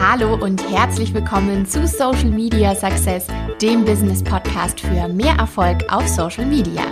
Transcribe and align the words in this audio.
Hallo 0.00 0.34
und 0.34 0.62
herzlich 0.70 1.12
willkommen 1.12 1.66
zu 1.66 1.84
Social 1.84 2.30
Media 2.30 2.72
Success, 2.72 3.26
dem 3.60 3.84
Business 3.84 4.22
Podcast 4.22 4.80
für 4.80 5.08
mehr 5.08 5.34
Erfolg 5.38 5.92
auf 5.92 6.06
Social 6.06 6.46
Media. 6.46 6.84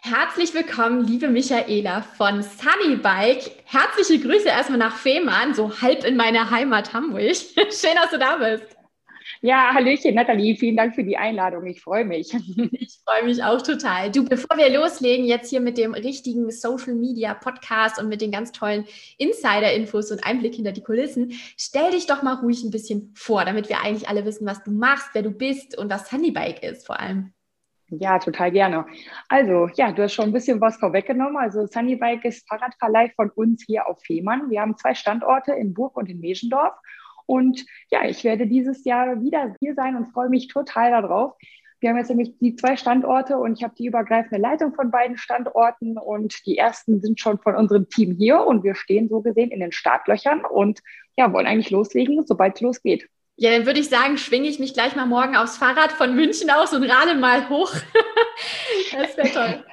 Herzlich 0.00 0.54
willkommen, 0.54 1.06
liebe 1.06 1.28
Michaela 1.28 2.00
von 2.00 2.42
Sunnybike. 2.42 3.50
Herzliche 3.66 4.26
Grüße 4.26 4.48
erstmal 4.48 4.78
nach 4.78 4.96
Fehmarn, 4.96 5.54
so 5.54 5.70
halb 5.82 6.02
in 6.04 6.16
meiner 6.16 6.50
Heimat 6.50 6.94
Hamburg. 6.94 7.36
Schön, 7.56 7.94
dass 7.94 8.10
du 8.10 8.18
da 8.18 8.36
bist. 8.36 8.75
Ja, 9.46 9.72
Hallöchen, 9.72 10.16
Nathalie, 10.16 10.56
vielen 10.56 10.76
Dank 10.76 10.96
für 10.96 11.04
die 11.04 11.16
Einladung. 11.16 11.66
Ich 11.66 11.80
freue 11.80 12.04
mich. 12.04 12.32
Ich 12.72 12.98
freue 13.04 13.24
mich 13.24 13.44
auch 13.44 13.62
total. 13.62 14.10
Du, 14.10 14.24
bevor 14.24 14.56
wir 14.56 14.68
loslegen, 14.68 15.24
jetzt 15.24 15.50
hier 15.50 15.60
mit 15.60 15.78
dem 15.78 15.94
richtigen 15.94 16.50
Social 16.50 16.94
Media 16.94 17.32
Podcast 17.32 18.00
und 18.00 18.08
mit 18.08 18.20
den 18.20 18.32
ganz 18.32 18.50
tollen 18.50 18.86
Insider-Infos 19.18 20.10
und 20.10 20.26
Einblick 20.26 20.56
hinter 20.56 20.72
die 20.72 20.82
Kulissen, 20.82 21.30
stell 21.56 21.92
dich 21.92 22.08
doch 22.08 22.24
mal 22.24 22.34
ruhig 22.34 22.64
ein 22.64 22.72
bisschen 22.72 23.12
vor, 23.14 23.44
damit 23.44 23.68
wir 23.68 23.84
eigentlich 23.84 24.08
alle 24.08 24.24
wissen, 24.24 24.48
was 24.48 24.64
du 24.64 24.72
machst, 24.72 25.10
wer 25.12 25.22
du 25.22 25.30
bist 25.30 25.78
und 25.78 25.92
was 25.92 26.10
Honeybike 26.10 26.66
ist 26.66 26.84
vor 26.84 26.98
allem. 26.98 27.32
Ja, 27.88 28.18
total 28.18 28.50
gerne. 28.50 28.84
Also, 29.28 29.68
ja, 29.76 29.92
du 29.92 30.02
hast 30.02 30.14
schon 30.14 30.24
ein 30.24 30.32
bisschen 30.32 30.60
was 30.60 30.76
vorweggenommen. 30.78 31.36
Also, 31.36 31.66
Sunnybike 31.66 32.26
ist 32.26 32.48
Fahrradverleih 32.48 33.12
von 33.14 33.30
uns 33.30 33.62
hier 33.64 33.86
auf 33.86 34.02
Fehmarn. 34.02 34.50
Wir 34.50 34.60
haben 34.60 34.76
zwei 34.76 34.94
Standorte 34.94 35.52
in 35.52 35.72
Burg 35.72 35.96
und 35.96 36.10
in 36.10 36.18
Meschendorf. 36.18 36.74
Und 37.26 37.64
ja, 37.90 38.04
ich 38.04 38.24
werde 38.24 38.46
dieses 38.46 38.84
Jahr 38.84 39.20
wieder 39.20 39.54
hier 39.60 39.74
sein 39.74 39.96
und 39.96 40.12
freue 40.12 40.28
mich 40.28 40.48
total 40.48 40.90
darauf. 40.90 41.34
Wir 41.80 41.90
haben 41.90 41.98
jetzt 41.98 42.08
nämlich 42.08 42.38
die 42.38 42.56
zwei 42.56 42.76
Standorte 42.76 43.36
und 43.36 43.52
ich 43.52 43.62
habe 43.62 43.74
die 43.78 43.86
übergreifende 43.86 44.40
Leitung 44.40 44.74
von 44.74 44.90
beiden 44.90 45.18
Standorten 45.18 45.98
und 45.98 46.34
die 46.46 46.56
ersten 46.56 47.00
sind 47.02 47.20
schon 47.20 47.38
von 47.38 47.54
unserem 47.54 47.88
Team 47.88 48.16
hier 48.16 48.40
und 48.40 48.64
wir 48.64 48.74
stehen 48.74 49.08
so 49.08 49.20
gesehen 49.20 49.50
in 49.50 49.60
den 49.60 49.72
Startlöchern 49.72 50.44
und 50.44 50.80
ja, 51.16 51.32
wollen 51.32 51.46
eigentlich 51.46 51.70
loslegen, 51.70 52.24
sobald 52.26 52.56
es 52.56 52.60
losgeht. 52.62 53.08
Ja, 53.36 53.50
dann 53.50 53.66
würde 53.66 53.80
ich 53.80 53.90
sagen, 53.90 54.16
schwinge 54.16 54.48
ich 54.48 54.58
mich 54.58 54.72
gleich 54.72 54.96
mal 54.96 55.04
morgen 55.04 55.36
aufs 55.36 55.58
Fahrrad 55.58 55.92
von 55.92 56.14
München 56.14 56.48
aus 56.48 56.72
und 56.72 56.82
rade 56.82 57.14
mal 57.14 57.50
hoch. 57.50 57.74
das 58.92 59.16
wäre 59.18 59.28
toll. 59.28 59.64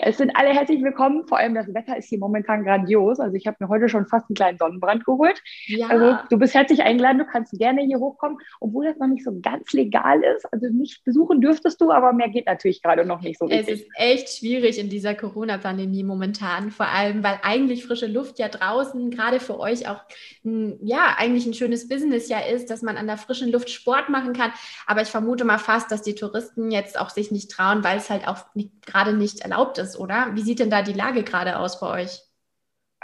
Es 0.00 0.18
sind 0.18 0.36
alle 0.36 0.50
herzlich 0.50 0.82
willkommen. 0.82 1.26
Vor 1.26 1.38
allem 1.38 1.54
das 1.54 1.72
Wetter 1.72 1.96
ist 1.96 2.08
hier 2.08 2.18
momentan 2.18 2.64
grandios. 2.64 3.20
Also 3.20 3.36
ich 3.36 3.46
habe 3.46 3.56
mir 3.60 3.68
heute 3.68 3.88
schon 3.88 4.06
fast 4.06 4.28
einen 4.28 4.36
kleinen 4.36 4.58
Sonnenbrand 4.58 5.04
geholt. 5.04 5.40
Ja. 5.66 5.88
Also 5.88 6.18
du 6.30 6.38
bist 6.38 6.54
herzlich 6.54 6.82
eingeladen. 6.82 7.18
Du 7.18 7.26
kannst 7.26 7.52
gerne 7.58 7.82
hier 7.82 7.98
hochkommen, 7.98 8.38
obwohl 8.60 8.86
das 8.86 8.98
noch 8.98 9.06
nicht 9.06 9.24
so 9.24 9.38
ganz 9.40 9.72
legal 9.72 10.22
ist. 10.36 10.50
Also 10.52 10.66
mich 10.72 11.02
besuchen 11.04 11.40
dürftest 11.40 11.80
du, 11.80 11.90
aber 11.92 12.12
mehr 12.12 12.28
geht 12.28 12.46
natürlich 12.46 12.82
gerade 12.82 13.04
noch 13.04 13.20
nicht 13.20 13.38
so 13.38 13.46
richtig. 13.46 13.68
Es 13.68 13.80
ist 13.80 13.88
echt 13.96 14.28
schwierig 14.38 14.78
in 14.78 14.88
dieser 14.88 15.14
Corona-Pandemie 15.14 16.02
momentan. 16.02 16.70
Vor 16.70 16.86
allem, 16.86 17.22
weil 17.22 17.38
eigentlich 17.42 17.84
frische 17.84 18.06
Luft 18.06 18.38
ja 18.38 18.48
draußen 18.48 19.10
gerade 19.10 19.40
für 19.40 19.58
euch 19.58 19.88
auch 19.88 20.00
ein, 20.44 20.78
ja 20.82 21.14
eigentlich 21.18 21.46
ein 21.46 21.54
schönes 21.54 21.88
Business 21.88 22.28
ja 22.28 22.40
ist, 22.40 22.70
dass 22.70 22.82
man 22.82 22.96
an 22.96 23.06
der 23.06 23.16
frischen 23.16 23.50
Luft 23.50 23.70
Sport 23.70 24.08
machen 24.08 24.32
kann. 24.32 24.52
Aber 24.86 25.02
ich 25.02 25.08
vermute 25.08 25.44
mal 25.44 25.58
fast, 25.58 25.90
dass 25.90 26.02
die 26.02 26.14
Touristen 26.14 26.70
jetzt 26.70 26.98
auch 26.98 27.10
sich 27.10 27.30
nicht 27.30 27.50
trauen, 27.50 27.84
weil 27.84 27.98
es 27.98 28.10
halt 28.10 28.26
auch 28.26 28.38
gerade 28.86 29.12
nicht 29.12 29.40
erlaubt 29.40 29.78
ist, 29.78 29.83
oder? 29.98 30.30
Wie 30.34 30.42
sieht 30.42 30.60
denn 30.60 30.70
da 30.70 30.82
die 30.82 30.92
Lage 30.92 31.22
gerade 31.22 31.58
aus 31.58 31.80
bei 31.80 32.02
euch? 32.02 32.22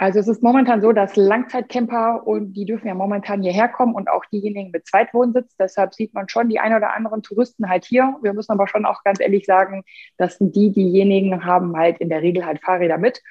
Also 0.01 0.17
es 0.19 0.27
ist 0.27 0.41
momentan 0.41 0.81
so, 0.81 0.93
dass 0.93 1.15
Langzeitcamper 1.15 2.25
und 2.25 2.53
die 2.53 2.65
dürfen 2.65 2.87
ja 2.87 2.95
momentan 2.95 3.43
hierher 3.43 3.67
kommen 3.67 3.93
und 3.93 4.09
auch 4.09 4.25
diejenigen 4.25 4.71
mit 4.71 4.87
Zweitwohnsitz. 4.87 5.55
Deshalb 5.57 5.93
sieht 5.93 6.15
man 6.15 6.27
schon 6.27 6.49
die 6.49 6.59
ein 6.59 6.73
oder 6.73 6.95
anderen 6.95 7.21
Touristen 7.21 7.69
halt 7.69 7.85
hier. 7.85 8.17
Wir 8.23 8.33
müssen 8.33 8.51
aber 8.51 8.67
schon 8.67 8.85
auch 8.85 9.03
ganz 9.03 9.19
ehrlich 9.19 9.45
sagen, 9.45 9.83
dass 10.17 10.37
die, 10.39 10.71
diejenigen 10.71 11.45
haben 11.45 11.77
halt 11.77 11.99
in 11.99 12.09
der 12.09 12.23
Regel 12.23 12.47
halt 12.47 12.63
Fahrräder 12.63 12.97
mit. 12.97 13.21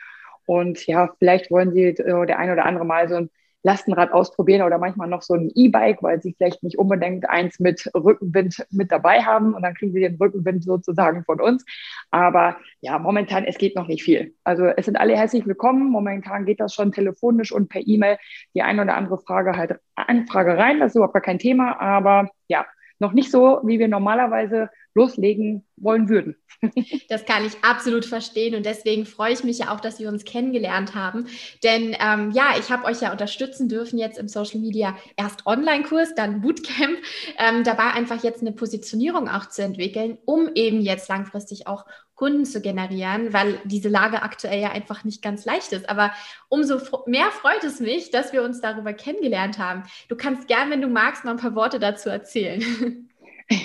Und 0.47 0.87
ja, 0.87 1.11
vielleicht 1.19 1.51
wollen 1.51 1.73
sie 1.73 1.87
äh, 1.87 2.27
der 2.27 2.39
ein 2.39 2.53
oder 2.53 2.65
andere 2.67 2.85
mal 2.85 3.09
so 3.09 3.17
ein 3.17 3.31
Lastenrad 3.63 4.13
ausprobieren 4.13 4.63
oder 4.63 4.79
manchmal 4.79 5.09
noch 5.09 5.23
so 5.23 5.35
ein 5.35 5.51
E-Bike, 5.55 6.03
weil 6.03 6.21
sie 6.23 6.35
vielleicht 6.37 6.63
nicht 6.63 6.79
unbedingt 6.79 7.29
eins 7.29 7.61
mit 7.61 7.91
Rückenwind 7.95 8.67
mit 8.71 8.91
dabei 8.91 9.23
haben 9.23 9.55
und 9.55 9.63
dann 9.63 9.75
kriegen 9.75 9.93
sie 9.93 10.01
den 10.01 10.17
Rückenwind 10.17 10.65
sozusagen 10.65 11.25
von 11.25 11.41
uns. 11.41 11.65
Aber 12.11 12.57
ja, 12.81 12.99
momentan, 12.99 13.45
es 13.45 13.59
geht 13.59 13.77
noch 13.77 13.87
nicht 13.87 14.03
viel. 14.03 14.35
Also 14.45 14.65
es 14.65 14.87
sind 14.87 14.97
alle 14.97 15.17
herzlich 15.17 15.47
willkommen. 15.47 15.91
Momentan 15.91 16.47
geht 16.47 16.61
das 16.61 16.75
schon 16.75 16.93
telefonisch 16.93 17.53
und 17.53 17.69
per 17.69 17.83
E-Mail 17.87 18.19
die 18.55 18.63
eine 18.63 18.83
oder 18.83 18.97
andere 18.97 19.19
Frage 19.19 19.57
halt 19.57 19.79
Anfrage 19.95 20.57
rein. 20.57 20.81
Das 20.81 20.93
ist 20.93 20.97
überhaupt 20.97 21.15
gar 21.15 21.23
kein 21.23 21.39
Thema. 21.39 21.81
Aber 21.81 22.31
ja, 22.49 22.65
noch 23.01 23.13
nicht 23.13 23.31
so, 23.31 23.61
wie 23.65 23.79
wir 23.79 23.89
normalerweise 23.89 24.71
loslegen 24.95 25.65
wollen 25.77 26.09
würden. 26.09 26.37
Das 27.09 27.25
kann 27.25 27.45
ich 27.45 27.65
absolut 27.65 28.05
verstehen 28.05 28.55
und 28.55 28.67
deswegen 28.67 29.07
freue 29.07 29.33
ich 29.33 29.43
mich 29.43 29.59
ja 29.59 29.75
auch, 29.75 29.81
dass 29.81 29.99
wir 29.99 30.09
uns 30.09 30.25
kennengelernt 30.25 30.95
haben. 30.95 31.27
Denn 31.65 31.97
ähm, 31.99 32.31
ja, 32.33 32.55
ich 32.59 32.71
habe 32.71 32.85
euch 32.85 33.01
ja 33.01 33.11
unterstützen 33.11 33.69
dürfen 33.69 33.99
jetzt 33.99 34.19
im 34.19 34.29
Social 34.29 34.61
Media 34.61 34.97
erst 35.17 35.47
Online-Kurs, 35.47 36.15
dann 36.15 36.43
Bootcamp, 36.43 36.99
ähm, 37.39 37.65
dabei 37.65 37.93
einfach 37.95 38.23
jetzt 38.23 38.43
eine 38.43 38.53
Positionierung 38.53 39.29
auch 39.29 39.49
zu 39.49 39.63
entwickeln, 39.63 40.19
um 40.25 40.51
eben 40.55 40.81
jetzt 40.81 41.09
langfristig 41.09 41.67
auch 41.67 41.87
Kunden 42.21 42.45
zu 42.45 42.61
generieren, 42.61 43.33
weil 43.33 43.61
diese 43.65 43.89
Lage 43.89 44.23
aktuell 44.23 44.61
ja 44.61 44.73
einfach 44.73 45.05
nicht 45.05 45.23
ganz 45.23 45.47
leicht 45.47 45.73
ist. 45.73 45.89
Aber 45.89 46.13
umso 46.51 46.77
mehr 47.07 47.31
freut 47.31 47.65
es 47.65 47.81
mich, 47.81 48.11
dass 48.11 48.35
wir 48.35 48.43
uns 48.43 48.61
darüber 48.61 48.93
kennengelernt 48.93 49.59
haben. 49.59 49.85
Du 50.11 50.17
kannst 50.17 50.47
gern, 50.47 50.69
wenn 50.69 50.83
du 50.83 50.89
magst, 50.89 51.25
noch 51.25 51.33
ein 51.33 51.39
paar 51.39 51.55
Worte 51.55 51.79
dazu 51.79 52.11
erzählen. 52.11 52.63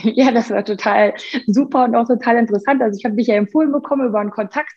Ja, 0.01 0.31
das 0.31 0.49
war 0.49 0.65
total 0.65 1.13
super 1.45 1.83
und 1.83 1.95
auch 1.95 2.07
total 2.07 2.37
interessant. 2.37 2.81
Also 2.81 2.97
ich 2.97 3.05
habe 3.05 3.15
dich 3.15 3.27
ja 3.27 3.35
empfohlen 3.35 3.71
bekommen 3.71 4.07
über 4.07 4.19
einen 4.19 4.31
Kontakt 4.31 4.73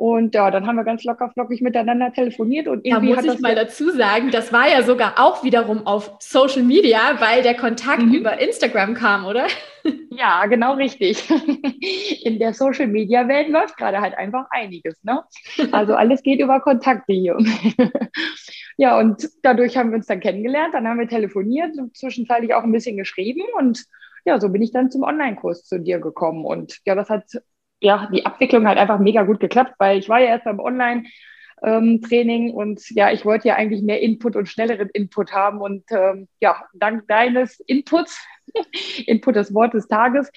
und 0.00 0.34
ja, 0.34 0.50
dann 0.50 0.66
haben 0.66 0.76
wir 0.76 0.84
ganz 0.84 1.04
locker 1.04 1.28
flockig 1.28 1.60
miteinander 1.60 2.10
telefoniert 2.10 2.68
und 2.68 2.86
irgendwie. 2.86 3.14
Da 3.14 3.22
muss 3.22 3.34
ich 3.34 3.40
mal 3.40 3.54
dazu 3.54 3.90
sagen, 3.90 4.30
das 4.30 4.50
war 4.50 4.66
ja 4.66 4.82
sogar 4.82 5.16
auch 5.18 5.44
wiederum 5.44 5.86
auf 5.86 6.16
Social 6.20 6.62
Media, 6.62 7.20
weil 7.20 7.42
der 7.42 7.54
Kontakt 7.54 8.04
mhm. 8.04 8.14
über 8.14 8.40
Instagram 8.40 8.94
kam, 8.94 9.26
oder? 9.26 9.46
Ja, 10.10 10.46
genau 10.46 10.72
richtig. 10.72 11.28
In 12.24 12.38
der 12.38 12.54
Social 12.54 12.86
Media 12.86 13.28
Welt 13.28 13.50
läuft 13.50 13.76
gerade 13.76 14.00
halt 14.00 14.16
einfach 14.16 14.46
einiges, 14.50 15.04
ne? 15.04 15.22
Also 15.70 15.94
alles 15.94 16.22
geht 16.22 16.40
über 16.40 16.60
Kontakte 16.60 17.12
hier. 17.12 17.36
Ja, 18.76 18.98
und 18.98 19.28
dadurch 19.42 19.76
haben 19.76 19.90
wir 19.90 19.96
uns 19.96 20.06
dann 20.06 20.20
kennengelernt, 20.20 20.72
dann 20.72 20.88
haben 20.88 20.98
wir 20.98 21.06
telefoniert, 21.06 21.76
zwischenzeitlich 21.92 22.54
auch 22.54 22.62
ein 22.62 22.72
bisschen 22.72 22.96
geschrieben 22.96 23.42
und 23.58 23.84
ja, 24.24 24.40
so 24.40 24.48
bin 24.48 24.62
ich 24.62 24.72
dann 24.72 24.90
zum 24.90 25.02
Online-Kurs 25.02 25.66
zu 25.66 25.78
dir 25.78 25.98
gekommen. 25.98 26.46
Und 26.46 26.78
ja, 26.86 26.94
das 26.94 27.10
hat, 27.10 27.24
ja, 27.80 28.08
die 28.12 28.24
Abwicklung 28.26 28.66
hat 28.66 28.78
einfach 28.78 28.98
mega 28.98 29.22
gut 29.22 29.40
geklappt, 29.40 29.74
weil 29.78 29.98
ich 29.98 30.08
war 30.08 30.20
ja 30.20 30.26
erst 30.26 30.44
beim 30.44 30.60
Online- 30.60 31.04
Training 31.62 32.54
und 32.54 32.80
ja, 32.92 33.12
ich 33.12 33.26
wollte 33.26 33.48
ja 33.48 33.56
eigentlich 33.56 33.82
mehr 33.82 34.00
Input 34.00 34.34
und 34.34 34.48
schnelleren 34.48 34.88
Input 34.94 35.32
haben 35.32 35.60
und 35.60 35.84
ähm, 35.90 36.26
ja, 36.40 36.64
dank 36.72 37.06
deines 37.06 37.60
Inputs, 37.60 38.18
Input 39.06 39.36
des 39.36 39.52
Wort 39.52 39.74
des 39.74 39.86
Tages, 39.86 40.30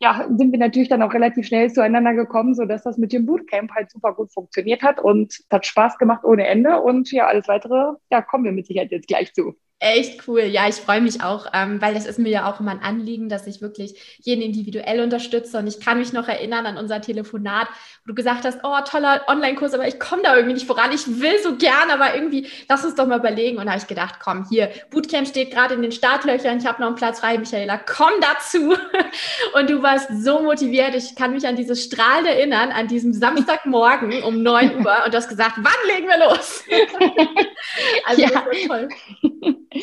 ja, 0.00 0.26
sind 0.36 0.52
wir 0.52 0.58
natürlich 0.58 0.88
dann 0.88 1.02
auch 1.02 1.14
relativ 1.14 1.46
schnell 1.46 1.72
zueinander 1.72 2.14
gekommen, 2.14 2.54
sodass 2.54 2.82
das 2.82 2.98
mit 2.98 3.12
dem 3.12 3.26
Bootcamp 3.26 3.72
halt 3.72 3.90
super 3.90 4.12
gut 4.14 4.32
funktioniert 4.32 4.82
hat 4.82 5.00
und 5.00 5.38
hat 5.50 5.66
Spaß 5.66 5.98
gemacht 5.98 6.24
ohne 6.24 6.46
Ende 6.46 6.80
und 6.80 7.10
ja, 7.12 7.26
alles 7.26 7.48
weitere, 7.48 7.94
ja, 8.10 8.22
kommen 8.22 8.44
wir 8.44 8.52
mit 8.52 8.66
Sicherheit 8.66 8.90
jetzt 8.90 9.08
gleich 9.08 9.32
zu. 9.32 9.54
Echt 9.84 10.26
cool. 10.26 10.44
Ja, 10.44 10.66
ich 10.66 10.76
freue 10.76 11.02
mich 11.02 11.22
auch, 11.22 11.44
ähm, 11.52 11.82
weil 11.82 11.92
das 11.92 12.06
ist 12.06 12.18
mir 12.18 12.30
ja 12.30 12.50
auch 12.50 12.58
immer 12.58 12.70
ein 12.70 12.82
Anliegen, 12.82 13.28
dass 13.28 13.46
ich 13.46 13.60
wirklich 13.60 14.18
jeden 14.22 14.40
individuell 14.40 15.02
unterstütze. 15.02 15.58
Und 15.58 15.66
ich 15.66 15.78
kann 15.78 15.98
mich 15.98 16.14
noch 16.14 16.26
erinnern 16.26 16.64
an 16.64 16.78
unser 16.78 17.02
Telefonat, 17.02 17.68
wo 18.02 18.08
du 18.08 18.14
gesagt 18.14 18.46
hast, 18.46 18.60
oh, 18.62 18.78
toller 18.88 19.20
Online-Kurs, 19.28 19.74
aber 19.74 19.86
ich 19.86 20.00
komme 20.00 20.22
da 20.22 20.36
irgendwie 20.36 20.54
nicht 20.54 20.66
voran. 20.66 20.90
Ich 20.92 21.20
will 21.20 21.38
so 21.42 21.56
gern, 21.56 21.90
aber 21.90 22.14
irgendwie, 22.14 22.48
lass 22.66 22.82
uns 22.82 22.94
doch 22.94 23.06
mal 23.06 23.18
überlegen. 23.18 23.58
Und 23.58 23.66
da 23.66 23.72
habe 23.72 23.82
ich 23.82 23.86
gedacht, 23.86 24.20
komm, 24.24 24.46
hier, 24.48 24.70
Bootcamp 24.88 25.28
steht 25.28 25.50
gerade 25.50 25.74
in 25.74 25.82
den 25.82 25.92
Startlöchern. 25.92 26.56
Ich 26.56 26.64
habe 26.64 26.80
noch 26.80 26.88
einen 26.88 26.96
Platz 26.96 27.20
frei, 27.20 27.36
Michaela, 27.36 27.76
komm 27.76 28.12
dazu. 28.22 28.74
Und 29.52 29.68
du 29.68 29.82
warst 29.82 30.08
so 30.24 30.40
motiviert. 30.40 30.94
Ich 30.94 31.14
kann 31.14 31.34
mich 31.34 31.46
an 31.46 31.56
dieses 31.56 31.84
Strahlen 31.84 32.24
erinnern, 32.24 32.72
an 32.72 32.88
diesem 32.88 33.12
Samstagmorgen 33.12 34.22
um 34.22 34.42
9 34.42 34.76
Uhr. 34.78 34.96
Und 35.04 35.12
du 35.12 35.18
hast 35.18 35.28
gesagt, 35.28 35.56
wann 35.58 35.94
legen 35.94 36.08
wir 36.08 36.26
los? 36.26 36.64
also, 38.06 38.22
ja. 38.22 38.28
das 38.30 38.44
war 38.46 38.52
toll 38.66 38.88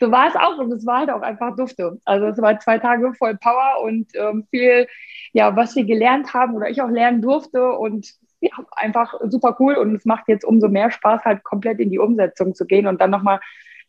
so 0.00 0.10
war 0.10 0.28
es 0.28 0.36
auch 0.36 0.58
und 0.58 0.72
es 0.72 0.86
war 0.86 1.00
halt 1.00 1.10
auch 1.10 1.22
einfach 1.22 1.56
dufte. 1.56 1.98
Also 2.04 2.26
es 2.26 2.40
war 2.40 2.58
zwei 2.60 2.78
Tage 2.78 3.12
voll 3.14 3.36
Power 3.36 3.82
und 3.82 4.06
ähm, 4.14 4.46
viel, 4.50 4.86
ja, 5.32 5.54
was 5.56 5.76
wir 5.76 5.84
gelernt 5.84 6.34
haben 6.34 6.54
oder 6.54 6.68
ich 6.68 6.82
auch 6.82 6.90
lernen 6.90 7.22
durfte 7.22 7.72
und 7.72 8.12
ja, 8.40 8.52
einfach 8.72 9.14
super 9.28 9.56
cool 9.58 9.74
und 9.74 9.94
es 9.94 10.04
macht 10.04 10.28
jetzt 10.28 10.44
umso 10.44 10.68
mehr 10.68 10.90
Spaß, 10.90 11.24
halt 11.24 11.42
komplett 11.44 11.80
in 11.80 11.90
die 11.90 11.98
Umsetzung 11.98 12.54
zu 12.54 12.66
gehen 12.66 12.86
und 12.86 13.00
dann 13.00 13.10
nochmal 13.10 13.40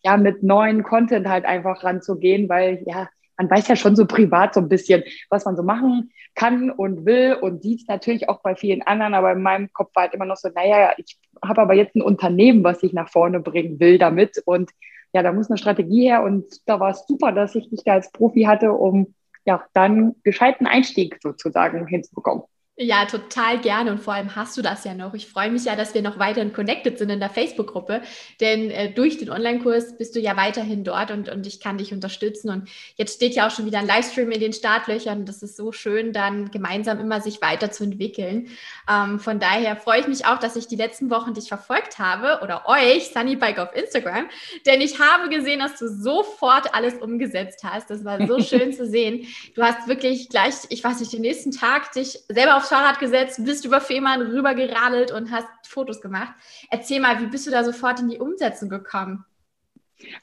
ja 0.04 0.18
mit 0.18 0.44
neuen 0.44 0.84
Content 0.84 1.28
halt 1.28 1.46
einfach 1.46 1.84
ranzugehen, 1.84 2.50
weil 2.50 2.84
ja, 2.86 3.10
man 3.38 3.50
weiß 3.50 3.68
ja 3.70 3.76
schon 3.76 3.96
so 3.96 4.06
privat 4.06 4.54
so 4.54 4.60
ein 4.60 4.70
bisschen, 4.70 5.04
was 5.30 5.46
man 5.46 5.56
so 5.56 5.64
machen 5.64 6.12
kann 6.36 6.70
und 6.70 7.06
will 7.06 7.38
und 7.42 7.62
sieht 7.64 7.88
natürlich 7.88 8.28
auch 8.28 8.42
bei 8.42 8.56
vielen 8.56 8.82
anderen, 8.82 9.14
aber 9.14 9.32
in 9.32 9.42
meinem 9.42 9.72
Kopf 9.72 9.96
war 9.96 10.04
halt 10.04 10.14
immer 10.14 10.26
noch 10.26 10.38
so, 10.38 10.50
naja, 10.50 10.94
ich 10.98 11.18
habe 11.44 11.62
aber 11.62 11.74
jetzt 11.74 11.96
ein 11.96 12.02
Unternehmen, 12.02 12.64
was 12.64 12.84
ich 12.84 12.94
nach 12.94 13.10
vorne 13.10 13.40
bringen 13.40 13.80
will 13.80 13.98
damit 13.98 14.42
und 14.46 14.72
ja, 15.14 15.24
da 15.24 15.32
muss 15.32 15.50
eine 15.50 15.58
Strategie 15.58 16.08
her 16.08 16.24
und 16.24 16.46
da 16.68 16.80
war 16.80 16.92
es 16.92 17.06
super, 17.08 17.32
dass 17.32 17.56
ich 17.56 17.70
dich 17.70 17.84
da 17.84 17.94
als 17.94 18.12
Profi 18.12 18.44
hatte, 18.44 18.72
um 18.72 19.16
ja 19.46 19.64
dann 19.74 20.16
gescheiten 20.24 20.68
Einstieg 20.68 21.18
sozusagen 21.22 21.88
hinzubekommen. 21.88 22.44
Ja, 22.82 23.04
total 23.04 23.60
gerne 23.60 23.92
und 23.92 24.00
vor 24.00 24.14
allem 24.14 24.38
hast 24.38 24.56
du 24.56 24.62
das 24.62 24.86
ja 24.86 24.94
noch. 24.94 25.14
Ich 25.14 25.28
freue 25.28 25.52
mich 25.52 25.66
ja, 25.66 25.76
dass 25.76 25.94
wir 25.94 26.02
noch 26.02 26.18
weiterhin 26.18 26.54
connected 26.54 26.98
sind 26.98 27.10
in 27.10 27.20
der 27.20 27.30
Facebook-Gruppe, 27.30 28.02
denn 28.40 28.72
äh, 28.72 28.94
durch 28.94 29.18
den 29.18 29.30
Online-Kurs 29.30 29.98
bist 29.98 30.16
du 30.16 30.22
ja 30.22 30.38
weiterhin 30.38 30.86
dort 30.86 31.12
und, 31.12 31.28
und 31.28 31.46
ich 31.46 31.60
kann 31.60 31.78
dich 31.78 31.92
unterstützen. 31.92 32.50
Und 32.50 32.70
jetzt 32.96 33.16
steht 33.16 33.36
ja 33.36 33.48
auch 33.48 33.52
schon 33.52 33.66
wieder 33.66 33.80
ein 33.80 33.86
Livestream 33.86 34.32
in 34.32 34.40
den 34.40 34.54
Startlöchern. 34.54 35.26
Das 35.26 35.44
ist 35.44 35.58
so 35.58 35.74
schön, 35.74 36.14
dann 36.14 36.52
gemeinsam 36.52 37.02
immer 37.02 37.20
sich 37.20 37.42
weiterzuentwickeln. 37.42 38.48
Ähm, 38.90 39.20
von 39.20 39.42
daher 39.42 39.76
freue 39.76 40.00
ich 40.00 40.08
mich 40.08 40.26
auch, 40.26 40.40
dass 40.40 40.56
ich 40.56 40.68
die 40.68 40.78
letzten 40.78 41.10
Wochen 41.10 41.34
dich 41.34 41.50
verfolgt 41.50 42.00
habe 42.00 42.42
oder 42.46 42.64
euch, 42.66 43.10
Sunnybike 43.10 43.62
auf 43.62 43.76
Instagram, 43.76 44.30
denn 44.66 44.80
ich 44.80 45.02
habe 45.02 45.28
gesehen, 45.28 45.60
dass 45.60 45.78
du 45.78 45.90
sofort 45.90 46.74
alles 46.74 46.94
umgesetzt 46.94 47.62
hast. 47.66 47.90
Das 47.90 48.06
war 48.06 48.26
so 48.26 48.40
schön 48.42 48.72
zu 48.72 48.88
sehen. 48.88 49.28
Du 49.54 49.64
hast 49.64 49.90
wirklich 49.90 50.30
gleich, 50.30 50.54
ich 50.70 50.82
weiß 50.82 51.02
nicht, 51.02 51.12
den 51.12 51.22
nächsten 51.22 51.52
Tag 51.52 51.92
dich 51.92 52.20
selber 52.30 52.56
aufs 52.56 52.69
Fahrrad 52.70 53.00
gesetzt, 53.00 53.44
bist 53.44 53.66
über 53.66 53.82
Fehmarn 53.82 54.22
rübergeradelt 54.22 55.12
und 55.12 55.32
hast 55.32 55.48
Fotos 55.68 56.02
gemacht. 56.02 56.34
Erzähl 56.70 57.00
mal, 57.00 57.20
wie 57.20 57.28
bist 57.28 57.48
du 57.48 57.52
da 57.52 57.64
sofort 57.64 58.00
in 58.00 58.10
die 58.10 58.20
Umsetzung 58.20 58.70
gekommen? 58.70 59.26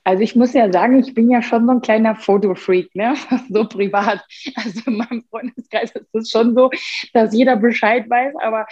Also 0.04 0.22
ich 0.22 0.34
muss 0.34 0.54
ja 0.54 0.72
sagen, 0.72 0.98
ich 0.98 1.12
bin 1.12 1.30
ja 1.30 1.42
schon 1.42 1.66
so 1.66 1.72
ein 1.72 1.82
kleiner 1.82 2.16
Fotofreak, 2.16 2.94
ne? 2.94 3.14
so 3.50 3.68
privat. 3.68 4.24
Also 4.54 4.80
in 4.86 4.96
meinem 4.96 5.24
Freundeskreis 5.28 5.90
ist 5.90 6.14
es 6.14 6.30
schon 6.30 6.54
so, 6.54 6.70
dass 7.12 7.34
jeder 7.34 7.56
Bescheid 7.56 8.08
weiß, 8.08 8.34
aber 8.42 8.66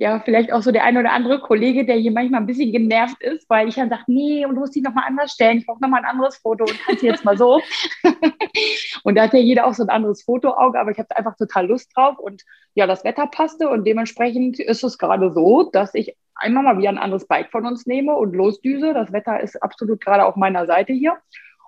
ja, 0.00 0.20
vielleicht 0.20 0.52
auch 0.52 0.62
so 0.62 0.70
der 0.70 0.84
ein 0.84 0.96
oder 0.96 1.12
andere 1.12 1.40
Kollege, 1.40 1.84
der 1.84 1.96
hier 1.96 2.12
manchmal 2.12 2.40
ein 2.40 2.46
bisschen 2.46 2.72
genervt 2.72 3.20
ist, 3.22 3.48
weil 3.50 3.68
ich 3.68 3.74
dann 3.74 3.88
sage, 3.88 4.04
nee, 4.06 4.46
und 4.46 4.54
du 4.54 4.60
musst 4.60 4.74
die 4.74 4.80
nochmal 4.80 5.04
anders 5.06 5.32
stellen, 5.32 5.58
ich 5.58 5.66
brauche 5.66 5.82
nochmal 5.82 6.04
ein 6.04 6.10
anderes 6.10 6.36
Foto 6.36 6.64
und 6.64 6.78
kannst 6.86 7.02
jetzt 7.02 7.24
mal 7.24 7.36
so. 7.36 7.60
und 9.02 9.14
da 9.16 9.22
hat 9.22 9.32
ja 9.32 9.40
jeder 9.40 9.66
auch 9.66 9.74
so 9.74 9.82
ein 9.82 9.88
anderes 9.88 10.22
Fotoauge, 10.22 10.78
aber 10.78 10.90
ich 10.90 10.98
habe 10.98 11.16
einfach 11.16 11.36
total 11.36 11.66
Lust 11.66 11.90
drauf 11.94 12.18
und 12.18 12.44
ja, 12.74 12.86
das 12.86 13.04
Wetter 13.04 13.26
passte 13.26 13.68
und 13.68 13.84
dementsprechend 13.84 14.60
ist 14.60 14.84
es 14.84 14.98
gerade 14.98 15.32
so, 15.32 15.68
dass 15.72 15.94
ich 15.94 16.16
einmal 16.36 16.62
mal 16.62 16.78
wieder 16.78 16.90
ein 16.90 16.98
anderes 16.98 17.26
Bike 17.26 17.50
von 17.50 17.66
uns 17.66 17.86
nehme 17.86 18.14
und 18.14 18.34
losdüse. 18.34 18.94
Das 18.94 19.12
Wetter 19.12 19.40
ist 19.40 19.60
absolut 19.62 20.00
gerade 20.00 20.24
auf 20.24 20.36
meiner 20.36 20.66
Seite 20.66 20.92
hier. 20.92 21.16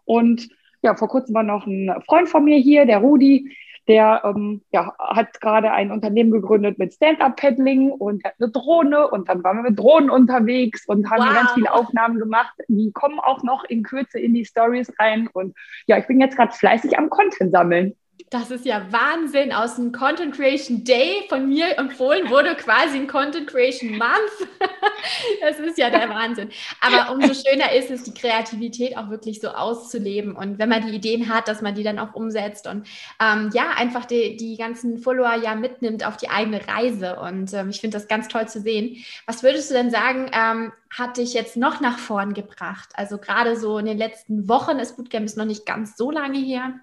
Und 0.05 0.49
ja, 0.83 0.95
vor 0.95 1.09
kurzem 1.09 1.35
war 1.35 1.43
noch 1.43 1.67
ein 1.67 1.93
Freund 2.07 2.29
von 2.29 2.45
mir 2.45 2.59
hier, 2.59 2.87
der 2.87 2.99
Rudi, 2.99 3.57
der 3.89 4.23
ähm, 4.25 4.63
ja, 4.73 4.95
hat 4.99 5.41
gerade 5.41 5.73
ein 5.73 5.91
Unternehmen 5.91 6.31
gegründet 6.31 6.79
mit 6.79 6.95
Stand-Up-Paddling 6.95 7.91
und 7.91 8.25
hat 8.25 8.35
eine 8.39 8.51
Drohne 8.51 9.09
und 9.09 9.29
dann 9.29 9.43
waren 9.43 9.59
wir 9.59 9.71
mit 9.71 9.79
Drohnen 9.79 10.11
unterwegs 10.11 10.87
und 10.87 11.11
haben 11.11 11.25
wow. 11.25 11.35
ganz 11.35 11.53
viele 11.53 11.73
Aufnahmen 11.73 12.19
gemacht. 12.19 12.55
Die 12.69 12.93
kommen 12.93 13.19
auch 13.21 13.43
noch 13.43 13.65
in 13.65 13.83
Kürze 13.83 14.19
in 14.19 14.35
die 14.35 14.45
Stories 14.45 14.93
rein 14.99 15.29
und 15.33 15.57
ja, 15.87 15.99
ich 15.99 16.07
bin 16.07 16.21
jetzt 16.21 16.37
gerade 16.37 16.53
fleißig 16.53 16.99
am 16.99 17.11
Content 17.11 17.53
sammeln. 17.53 17.97
Das 18.29 18.51
ist 18.51 18.67
ja 18.67 18.87
Wahnsinn. 18.91 19.53
Aus 19.53 19.77
dem 19.77 19.93
Content 19.93 20.35
Creation 20.35 20.85
Day 20.85 21.25
von 21.29 21.49
mir 21.49 21.79
empfohlen 21.79 22.29
wurde 22.29 22.55
quasi 22.57 22.99
ein 22.99 23.07
Content 23.07 23.47
Creation 23.47 23.97
Month. 23.97 24.49
das 25.41 25.59
ist 25.59 25.79
ja 25.79 25.91
der 25.91 26.09
Wahnsinn. 26.11 26.51
Aber 26.81 27.13
umso 27.13 27.33
schöner 27.35 27.73
ist 27.73 27.91
es, 27.91 28.03
die 28.03 28.15
Kreativität 28.15 28.97
auch 28.97 29.11
wirklich 29.11 29.41
so 29.41 29.49
auszuleben. 29.49 30.37
Und 30.37 30.59
wenn 30.59 30.69
man 30.69 30.87
die 30.87 30.95
Ideen 30.95 31.33
hat, 31.33 31.49
dass 31.49 31.63
man 31.63 31.75
die 31.75 31.83
dann 31.83 31.99
auch 31.99 32.15
umsetzt 32.15 32.67
und 32.67 32.87
ähm, 33.21 33.51
ja, 33.55 33.71
einfach 33.77 34.05
die, 34.05 34.37
die 34.37 34.57
ganzen 34.57 34.99
Follower 34.99 35.35
ja 35.35 35.55
mitnimmt 35.55 36.05
auf 36.05 36.17
die 36.17 36.29
eigene 36.29 36.61
Reise. 36.67 37.19
Und 37.21 37.53
ähm, 37.55 37.71
ich 37.71 37.81
finde 37.81 37.97
das 37.97 38.09
ganz 38.09 38.29
toll 38.29 38.49
zu 38.49 38.61
sehen. 38.61 38.97
Was 39.27 39.43
würdest 39.43 39.71
du 39.71 39.75
denn 39.75 39.91
sagen, 39.91 40.31
ähm, 40.33 40.73
hat 40.97 41.17
dich 41.17 41.33
jetzt 41.35 41.57
noch 41.57 41.81
nach 41.81 41.99
vorn 41.99 42.35
gebracht? 42.35 42.91
Also 42.95 43.19
gerade 43.19 43.57
so 43.57 43.79
in 43.79 43.87
den 43.87 43.99
letzten 43.99 44.49
Wochen, 44.49 44.79
das 44.79 44.97
Bootcamp 44.97 45.25
ist 45.25 45.37
noch 45.37 45.45
nicht 45.45 45.65
ganz 45.65 45.97
so 45.97 46.11
lange 46.11 46.39
her. 46.39 46.75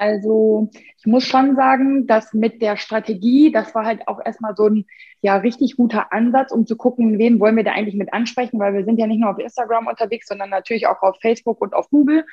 Also 0.00 0.70
ich 0.98 1.04
muss 1.04 1.24
schon 1.24 1.56
sagen, 1.56 2.06
dass 2.06 2.32
mit 2.32 2.62
der 2.62 2.78
Strategie, 2.78 3.52
das 3.52 3.74
war 3.74 3.84
halt 3.84 4.08
auch 4.08 4.18
erstmal 4.24 4.56
so 4.56 4.66
ein 4.66 4.86
ja 5.20 5.36
richtig 5.36 5.76
guter 5.76 6.10
Ansatz, 6.10 6.52
um 6.52 6.66
zu 6.66 6.74
gucken, 6.74 7.18
wen 7.18 7.38
wollen 7.38 7.54
wir 7.54 7.64
da 7.64 7.72
eigentlich 7.72 7.96
mit 7.96 8.14
ansprechen, 8.14 8.58
weil 8.58 8.72
wir 8.72 8.86
sind 8.86 8.98
ja 8.98 9.06
nicht 9.06 9.20
nur 9.20 9.28
auf 9.28 9.38
Instagram 9.38 9.88
unterwegs, 9.88 10.26
sondern 10.26 10.48
natürlich 10.48 10.86
auch 10.86 11.02
auf 11.02 11.18
Facebook 11.20 11.60
und 11.60 11.74
auf 11.74 11.90
Google. 11.90 12.24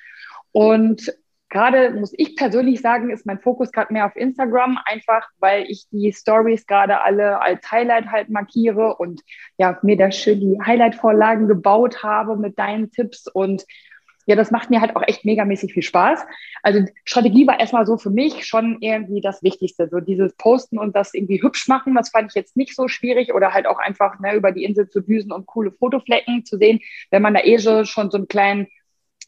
Und 0.53 1.13
gerade 1.49 1.91
muss 1.91 2.13
ich 2.15 2.37
persönlich 2.37 2.79
sagen, 2.79 3.09
ist 3.09 3.25
mein 3.25 3.41
Fokus 3.41 3.73
gerade 3.73 3.91
mehr 3.91 4.05
auf 4.05 4.15
Instagram, 4.15 4.79
einfach 4.85 5.27
weil 5.39 5.65
ich 5.67 5.89
die 5.91 6.13
Stories 6.13 6.67
gerade 6.67 7.01
alle 7.01 7.41
als 7.41 7.69
Highlight 7.69 8.07
halt 8.07 8.29
markiere 8.29 8.95
und 8.95 9.23
ja, 9.57 9.77
mir 9.81 9.97
da 9.97 10.09
schön 10.09 10.39
die 10.39 10.57
Highlight-Vorlagen 10.65 11.49
gebaut 11.49 12.01
habe 12.01 12.37
mit 12.37 12.57
deinen 12.57 12.91
Tipps 12.91 13.27
und 13.27 13.65
ja, 14.27 14.35
das 14.35 14.51
macht 14.51 14.69
mir 14.69 14.81
halt 14.81 14.95
auch 14.95 15.03
echt 15.07 15.23
megamäßig 15.23 15.73
viel 15.73 15.83
Spaß. 15.83 16.25
Also 16.61 16.85
Strategie 17.05 17.47
war 17.47 17.59
erstmal 17.59 17.85
so 17.85 17.97
für 17.97 18.09
mich 18.09 18.45
schon 18.45 18.77
irgendwie 18.81 19.21
das 19.21 19.41
Wichtigste. 19.41 19.87
So 19.89 20.01
dieses 20.01 20.35
Posten 20.35 20.77
und 20.77 20.97
das 20.97 21.13
irgendwie 21.13 21.41
hübsch 21.41 21.69
machen, 21.69 21.95
das 21.95 22.09
fand 22.09 22.31
ich 22.31 22.35
jetzt 22.35 22.57
nicht 22.57 22.75
so 22.75 22.89
schwierig 22.89 23.33
oder 23.33 23.53
halt 23.53 23.67
auch 23.67 23.79
einfach 23.79 24.19
ne, 24.19 24.35
über 24.35 24.51
die 24.51 24.65
Insel 24.65 24.89
zu 24.89 24.99
düsen 24.99 25.31
und 25.31 25.45
coole 25.45 25.71
Fotoflecken 25.71 26.43
zu 26.43 26.57
sehen. 26.57 26.81
Wenn 27.09 27.21
man 27.21 27.33
da 27.35 27.39
eh 27.39 27.57
schon 27.57 28.11
so 28.11 28.17
einen 28.17 28.27
kleinen 28.27 28.67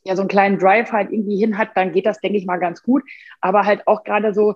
ja, 0.04 0.16
so 0.16 0.22
einen 0.22 0.30
kleinen 0.30 0.60
Drive 0.60 0.92
halt 0.92 1.12
irgendwie 1.12 1.38
hin 1.38 1.58
hat, 1.58 1.76
dann 1.76 1.92
geht 1.92 2.06
das, 2.06 2.22
denke 2.22 2.38
ich 2.38 2.46
mal, 2.46 2.58
ganz 2.58 2.84
gut. 2.84 3.04
Aber 3.42 3.66
halt 3.66 3.88
auch 3.88 4.04
gerade 4.04 4.34
so 4.34 4.56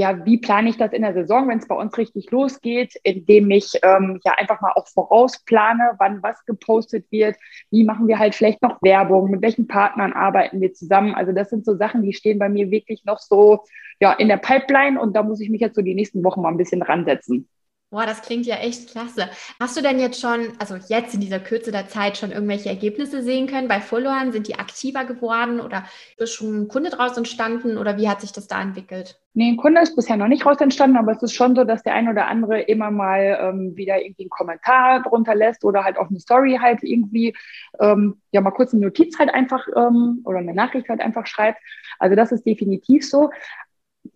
ja, 0.00 0.24
wie 0.24 0.38
plane 0.38 0.70
ich 0.70 0.78
das 0.78 0.92
in 0.92 1.02
der 1.02 1.12
Saison, 1.12 1.46
wenn 1.46 1.58
es 1.58 1.68
bei 1.68 1.74
uns 1.74 1.96
richtig 1.98 2.30
losgeht, 2.30 2.94
indem 3.02 3.50
ich 3.50 3.74
ähm, 3.82 4.18
ja 4.24 4.32
einfach 4.32 4.62
mal 4.62 4.72
auch 4.74 4.88
vorausplane, 4.88 5.92
wann 5.98 6.22
was 6.22 6.42
gepostet 6.46 7.04
wird, 7.10 7.36
wie 7.70 7.84
machen 7.84 8.08
wir 8.08 8.18
halt 8.18 8.34
vielleicht 8.34 8.62
noch 8.62 8.80
Werbung, 8.80 9.30
mit 9.30 9.42
welchen 9.42 9.66
Partnern 9.66 10.14
arbeiten 10.14 10.62
wir 10.62 10.72
zusammen. 10.72 11.14
Also 11.14 11.32
das 11.32 11.50
sind 11.50 11.66
so 11.66 11.76
Sachen, 11.76 12.02
die 12.02 12.14
stehen 12.14 12.38
bei 12.38 12.48
mir 12.48 12.70
wirklich 12.70 13.04
noch 13.04 13.18
so 13.18 13.60
ja 14.00 14.12
in 14.14 14.28
der 14.28 14.38
Pipeline 14.38 14.98
und 14.98 15.14
da 15.14 15.22
muss 15.22 15.40
ich 15.40 15.50
mich 15.50 15.60
jetzt 15.60 15.76
so 15.76 15.82
die 15.82 15.94
nächsten 15.94 16.24
Wochen 16.24 16.40
mal 16.40 16.48
ein 16.48 16.56
bisschen 16.56 16.80
ransetzen. 16.80 17.46
Boah, 17.90 18.06
das 18.06 18.22
klingt 18.22 18.46
ja 18.46 18.54
echt 18.56 18.90
klasse. 18.90 19.28
Hast 19.58 19.76
du 19.76 19.82
denn 19.82 19.98
jetzt 19.98 20.20
schon, 20.20 20.52
also 20.60 20.76
jetzt 20.76 21.12
in 21.12 21.20
dieser 21.20 21.40
Kürze 21.40 21.72
der 21.72 21.88
Zeit 21.88 22.16
schon 22.16 22.30
irgendwelche 22.30 22.68
Ergebnisse 22.68 23.20
sehen 23.20 23.48
können 23.48 23.66
bei 23.66 23.80
Followern? 23.80 24.30
Sind 24.30 24.46
die 24.46 24.60
aktiver 24.60 25.04
geworden 25.04 25.60
oder 25.60 25.84
ist 26.16 26.32
schon 26.32 26.62
ein 26.62 26.68
Kunde 26.68 26.90
draus 26.90 27.16
entstanden 27.16 27.78
oder 27.78 27.98
wie 27.98 28.08
hat 28.08 28.20
sich 28.20 28.30
das 28.30 28.46
da 28.46 28.62
entwickelt? 28.62 29.20
Nee, 29.32 29.50
ein 29.50 29.56
Kunde 29.56 29.80
ist 29.80 29.96
bisher 29.96 30.16
noch 30.16 30.28
nicht 30.28 30.46
raus 30.46 30.60
entstanden, 30.60 30.96
aber 30.96 31.12
es 31.12 31.22
ist 31.22 31.34
schon 31.34 31.56
so, 31.56 31.64
dass 31.64 31.82
der 31.82 31.94
ein 31.94 32.08
oder 32.08 32.28
andere 32.28 32.60
immer 32.62 32.92
mal 32.92 33.38
ähm, 33.40 33.76
wieder 33.76 34.00
irgendwie 34.00 34.24
einen 34.24 34.30
Kommentar 34.30 35.02
drunter 35.02 35.36
lässt 35.36 35.64
oder 35.64 35.84
halt 35.84 35.98
auch 35.98 36.10
eine 36.10 36.18
Story 36.18 36.58
halt 36.60 36.82
irgendwie, 36.82 37.36
ähm, 37.80 38.20
ja 38.32 38.40
mal 38.40 38.50
kurz 38.50 38.72
eine 38.72 38.84
Notiz 38.84 39.18
halt 39.18 39.32
einfach 39.32 39.66
ähm, 39.76 40.20
oder 40.24 40.38
eine 40.38 40.54
Nachricht 40.54 40.88
halt 40.88 41.00
einfach 41.00 41.26
schreibt. 41.26 41.58
Also 42.00 42.16
das 42.16 42.32
ist 42.32 42.44
definitiv 42.44 43.08
so 43.08 43.30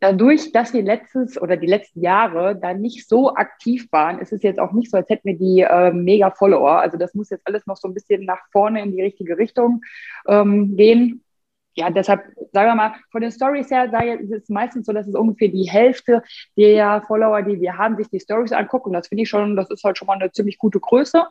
dadurch, 0.01 0.53
dass 0.53 0.73
wir 0.73 0.83
letztes 0.83 1.41
oder 1.41 1.57
die 1.57 1.67
letzten 1.67 2.01
Jahre 2.01 2.57
da 2.57 2.75
nicht 2.75 3.09
so 3.09 3.35
aktiv 3.35 3.87
waren, 3.91 4.19
ist 4.19 4.33
es 4.33 4.43
jetzt 4.43 4.59
auch 4.59 4.73
nicht 4.73 4.91
so, 4.91 4.97
als 4.97 5.09
hätten 5.09 5.29
wir 5.29 5.39
die 5.39 5.61
äh, 5.61 5.93
mega 5.93 6.31
Follower. 6.31 6.81
Also 6.81 6.97
das 6.97 7.15
muss 7.15 7.31
jetzt 7.31 7.47
alles 7.47 7.67
noch 7.67 7.77
so 7.77 7.89
ein 7.89 7.95
bisschen 7.95 8.25
nach 8.25 8.41
vorne 8.51 8.83
in 8.83 8.93
die 8.93 9.03
richtige 9.03 9.39
Richtung 9.39 9.83
ähm, 10.27 10.77
gehen. 10.77 11.23
Ja, 11.77 11.91
deshalb 11.91 12.23
sagen 12.53 12.71
wir 12.71 12.75
mal, 12.77 12.95
von 13.11 13.21
den 13.21 13.33
Stories 13.33 13.71
her 13.71 13.91
sei, 13.91 14.11
ist 14.11 14.31
es 14.31 14.49
meistens 14.49 14.87
so, 14.87 14.93
dass 14.93 15.09
es 15.09 15.15
ungefähr 15.15 15.49
die 15.49 15.69
Hälfte 15.69 16.23
der 16.57 17.03
Follower, 17.07 17.43
die 17.43 17.61
wir 17.61 17.77
haben, 17.77 17.97
sich 17.97 18.09
die 18.09 18.21
Stories 18.21 18.53
angucken. 18.53 18.91
Und 18.91 18.93
das 18.95 19.09
finde 19.09 19.25
ich 19.25 19.29
schon, 19.29 19.57
das 19.57 19.71
ist 19.71 19.83
halt 19.83 19.99
schon 19.99 20.07
mal 20.07 20.15
eine 20.15 20.31
ziemlich 20.31 20.59
gute 20.59 20.79
Größe 20.79 21.25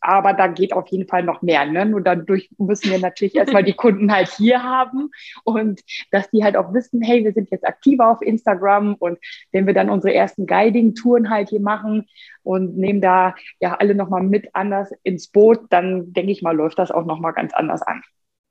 aber 0.00 0.32
da 0.32 0.46
geht 0.46 0.72
auf 0.72 0.88
jeden 0.88 1.08
Fall 1.08 1.22
noch 1.22 1.42
mehr. 1.42 1.64
Ne? 1.66 1.86
Nur 1.86 2.00
dadurch 2.00 2.50
müssen 2.58 2.90
wir 2.90 2.98
natürlich 2.98 3.34
erstmal 3.34 3.64
die 3.64 3.72
Kunden 3.76 4.12
halt 4.12 4.28
hier 4.28 4.62
haben 4.62 5.10
und 5.44 5.80
dass 6.10 6.30
die 6.30 6.44
halt 6.44 6.56
auch 6.56 6.72
wissen, 6.72 7.02
hey, 7.02 7.24
wir 7.24 7.32
sind 7.32 7.50
jetzt 7.50 7.66
aktiver 7.66 8.10
auf 8.10 8.22
Instagram 8.22 8.94
und 8.94 9.18
wenn 9.52 9.66
wir 9.66 9.74
dann 9.74 9.90
unsere 9.90 10.14
ersten 10.14 10.46
Guiding-Touren 10.46 11.30
halt 11.30 11.50
hier 11.50 11.60
machen 11.60 12.06
und 12.42 12.76
nehmen 12.76 13.00
da 13.00 13.34
ja 13.60 13.74
alle 13.74 13.94
nochmal 13.94 14.22
mit 14.22 14.54
anders 14.54 14.92
ins 15.02 15.28
Boot, 15.28 15.60
dann 15.70 16.12
denke 16.12 16.32
ich 16.32 16.42
mal, 16.42 16.56
läuft 16.56 16.78
das 16.78 16.90
auch 16.90 17.04
nochmal 17.04 17.32
ganz 17.32 17.54
anders 17.54 17.82
an. 17.82 18.02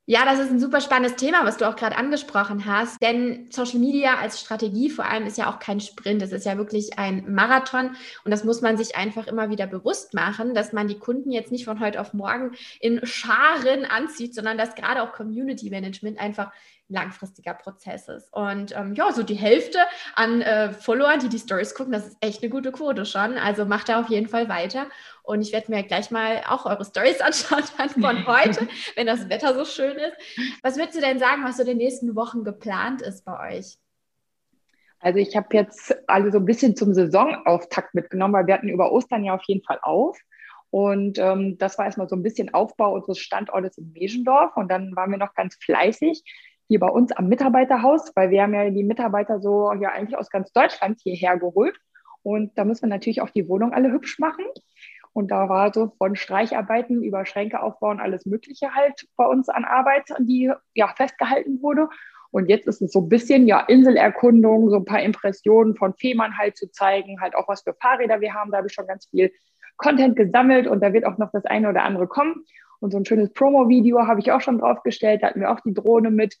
Ja, 0.06 0.26
das 0.26 0.38
ist 0.38 0.50
ein 0.50 0.60
super 0.60 0.82
spannendes 0.82 1.16
Thema, 1.16 1.46
was 1.46 1.56
du 1.56 1.66
auch 1.66 1.76
gerade 1.76 1.96
angesprochen 1.96 2.66
hast. 2.66 3.00
Denn 3.00 3.48
Social 3.50 3.78
Media 3.78 4.16
als 4.18 4.38
Strategie 4.38 4.90
vor 4.90 5.06
allem 5.06 5.26
ist 5.26 5.38
ja 5.38 5.50
auch 5.50 5.58
kein 5.58 5.80
Sprint. 5.80 6.20
Es 6.20 6.30
ist 6.30 6.44
ja 6.44 6.58
wirklich 6.58 6.98
ein 6.98 7.32
Marathon. 7.32 7.96
Und 8.22 8.30
das 8.30 8.44
muss 8.44 8.60
man 8.60 8.76
sich 8.76 8.96
einfach 8.96 9.26
immer 9.26 9.48
wieder 9.48 9.66
bewusst 9.66 10.12
machen, 10.12 10.54
dass 10.54 10.74
man 10.74 10.88
die 10.88 10.98
Kunden 10.98 11.30
jetzt 11.30 11.50
nicht 11.50 11.64
von 11.64 11.80
heute 11.80 12.02
auf 12.02 12.12
morgen 12.12 12.52
in 12.80 13.00
Scharen 13.06 13.86
anzieht, 13.86 14.34
sondern 14.34 14.58
dass 14.58 14.74
gerade 14.74 15.02
auch 15.02 15.12
Community 15.12 15.70
Management 15.70 16.18
einfach 16.18 16.52
langfristiger 16.88 17.54
Prozess 17.54 18.08
ist. 18.08 18.32
Und 18.32 18.76
ähm, 18.76 18.94
ja, 18.94 19.10
so 19.12 19.22
die 19.22 19.34
Hälfte 19.34 19.78
an 20.14 20.42
äh, 20.42 20.72
Followern, 20.72 21.20
die 21.20 21.28
die 21.28 21.38
Stories 21.38 21.74
gucken, 21.74 21.92
das 21.92 22.06
ist 22.06 22.16
echt 22.20 22.42
eine 22.42 22.50
gute 22.50 22.72
Quote 22.72 23.06
schon. 23.06 23.38
Also 23.38 23.64
macht 23.64 23.88
da 23.88 24.00
auf 24.00 24.08
jeden 24.08 24.28
Fall 24.28 24.48
weiter. 24.48 24.86
Und 25.22 25.40
ich 25.40 25.52
werde 25.52 25.70
mir 25.70 25.82
gleich 25.82 26.10
mal 26.10 26.42
auch 26.46 26.66
eure 26.66 26.84
Stories 26.84 27.20
anschauen 27.20 27.64
dann 27.78 27.88
von 27.90 28.26
heute, 28.26 28.68
wenn 28.96 29.06
das 29.06 29.28
Wetter 29.28 29.54
so 29.54 29.64
schön 29.64 29.96
ist. 29.96 30.16
Was 30.62 30.76
würdest 30.76 30.96
du 30.96 31.00
denn 31.00 31.18
sagen, 31.18 31.42
was 31.44 31.56
so 31.56 31.62
in 31.62 31.68
den 31.68 31.78
nächsten 31.78 32.14
Wochen 32.16 32.44
geplant 32.44 33.00
ist 33.00 33.24
bei 33.24 33.56
euch? 33.56 33.78
Also 35.00 35.18
ich 35.18 35.36
habe 35.36 35.48
jetzt 35.52 35.94
alle 36.06 36.32
so 36.32 36.38
ein 36.38 36.46
bisschen 36.46 36.76
zum 36.76 36.94
Saisonauftakt 36.94 37.94
mitgenommen, 37.94 38.34
weil 38.34 38.46
wir 38.46 38.54
hatten 38.54 38.68
über 38.68 38.90
Ostern 38.90 39.24
ja 39.24 39.34
auf 39.34 39.42
jeden 39.46 39.62
Fall 39.62 39.78
auf. 39.82 40.18
Und 40.70 41.18
ähm, 41.18 41.56
das 41.58 41.78
war 41.78 41.84
erstmal 41.84 42.08
so 42.08 42.16
ein 42.16 42.22
bisschen 42.22 42.52
Aufbau 42.52 42.94
unseres 42.94 43.18
Standortes 43.18 43.78
in 43.78 43.92
Meschendorf. 43.92 44.56
Und 44.56 44.68
dann 44.68 44.96
waren 44.96 45.10
wir 45.10 45.18
noch 45.18 45.34
ganz 45.34 45.56
fleißig 45.56 46.24
hier 46.68 46.80
bei 46.80 46.88
uns 46.88 47.12
am 47.12 47.28
Mitarbeiterhaus, 47.28 48.12
weil 48.14 48.30
wir 48.30 48.42
haben 48.42 48.54
ja 48.54 48.68
die 48.70 48.84
Mitarbeiter 48.84 49.40
so 49.40 49.72
ja 49.74 49.90
eigentlich 49.90 50.16
aus 50.16 50.30
ganz 50.30 50.52
Deutschland 50.52 51.00
hierher 51.00 51.38
geholt. 51.38 51.76
Und 52.22 52.56
da 52.56 52.64
müssen 52.64 52.82
wir 52.82 52.88
natürlich 52.88 53.20
auch 53.20 53.30
die 53.30 53.48
Wohnung 53.48 53.72
alle 53.72 53.92
hübsch 53.92 54.18
machen. 54.18 54.44
Und 55.12 55.30
da 55.30 55.48
war 55.48 55.72
so 55.72 55.92
von 55.98 56.16
Streicharbeiten 56.16 57.02
über 57.02 57.24
Schränke 57.24 57.62
aufbauen, 57.62 58.00
alles 58.00 58.26
Mögliche 58.26 58.74
halt 58.74 59.06
bei 59.16 59.26
uns 59.26 59.48
an 59.48 59.64
Arbeit, 59.64 60.04
die 60.18 60.50
ja 60.74 60.88
festgehalten 60.96 61.62
wurde. 61.62 61.88
Und 62.32 62.48
jetzt 62.48 62.66
ist 62.66 62.82
es 62.82 62.90
so 62.90 63.02
ein 63.02 63.08
bisschen 63.08 63.46
ja 63.46 63.60
Inselerkundung, 63.60 64.68
so 64.68 64.76
ein 64.76 64.84
paar 64.84 65.02
Impressionen 65.02 65.76
von 65.76 65.94
Fehmarn 65.94 66.36
halt 66.36 66.56
zu 66.56 66.68
zeigen, 66.68 67.20
halt 67.20 67.36
auch 67.36 67.46
was 67.46 67.62
für 67.62 67.74
Fahrräder 67.74 68.20
wir 68.20 68.34
haben. 68.34 68.50
Da 68.50 68.56
habe 68.56 68.66
ich 68.66 68.72
schon 68.72 68.88
ganz 68.88 69.06
viel 69.06 69.30
Content 69.76 70.16
gesammelt 70.16 70.66
und 70.66 70.80
da 70.80 70.92
wird 70.92 71.04
auch 71.04 71.16
noch 71.18 71.30
das 71.30 71.44
eine 71.44 71.68
oder 71.68 71.84
andere 71.84 72.08
kommen. 72.08 72.44
Und 72.84 72.90
so 72.90 72.98
ein 72.98 73.06
schönes 73.06 73.32
Promo-Video 73.32 74.06
habe 74.06 74.20
ich 74.20 74.30
auch 74.30 74.42
schon 74.42 74.58
draufgestellt. 74.58 75.22
Da 75.22 75.28
hatten 75.28 75.40
wir 75.40 75.50
auch 75.50 75.60
die 75.60 75.72
Drohne 75.72 76.10
mit. 76.10 76.36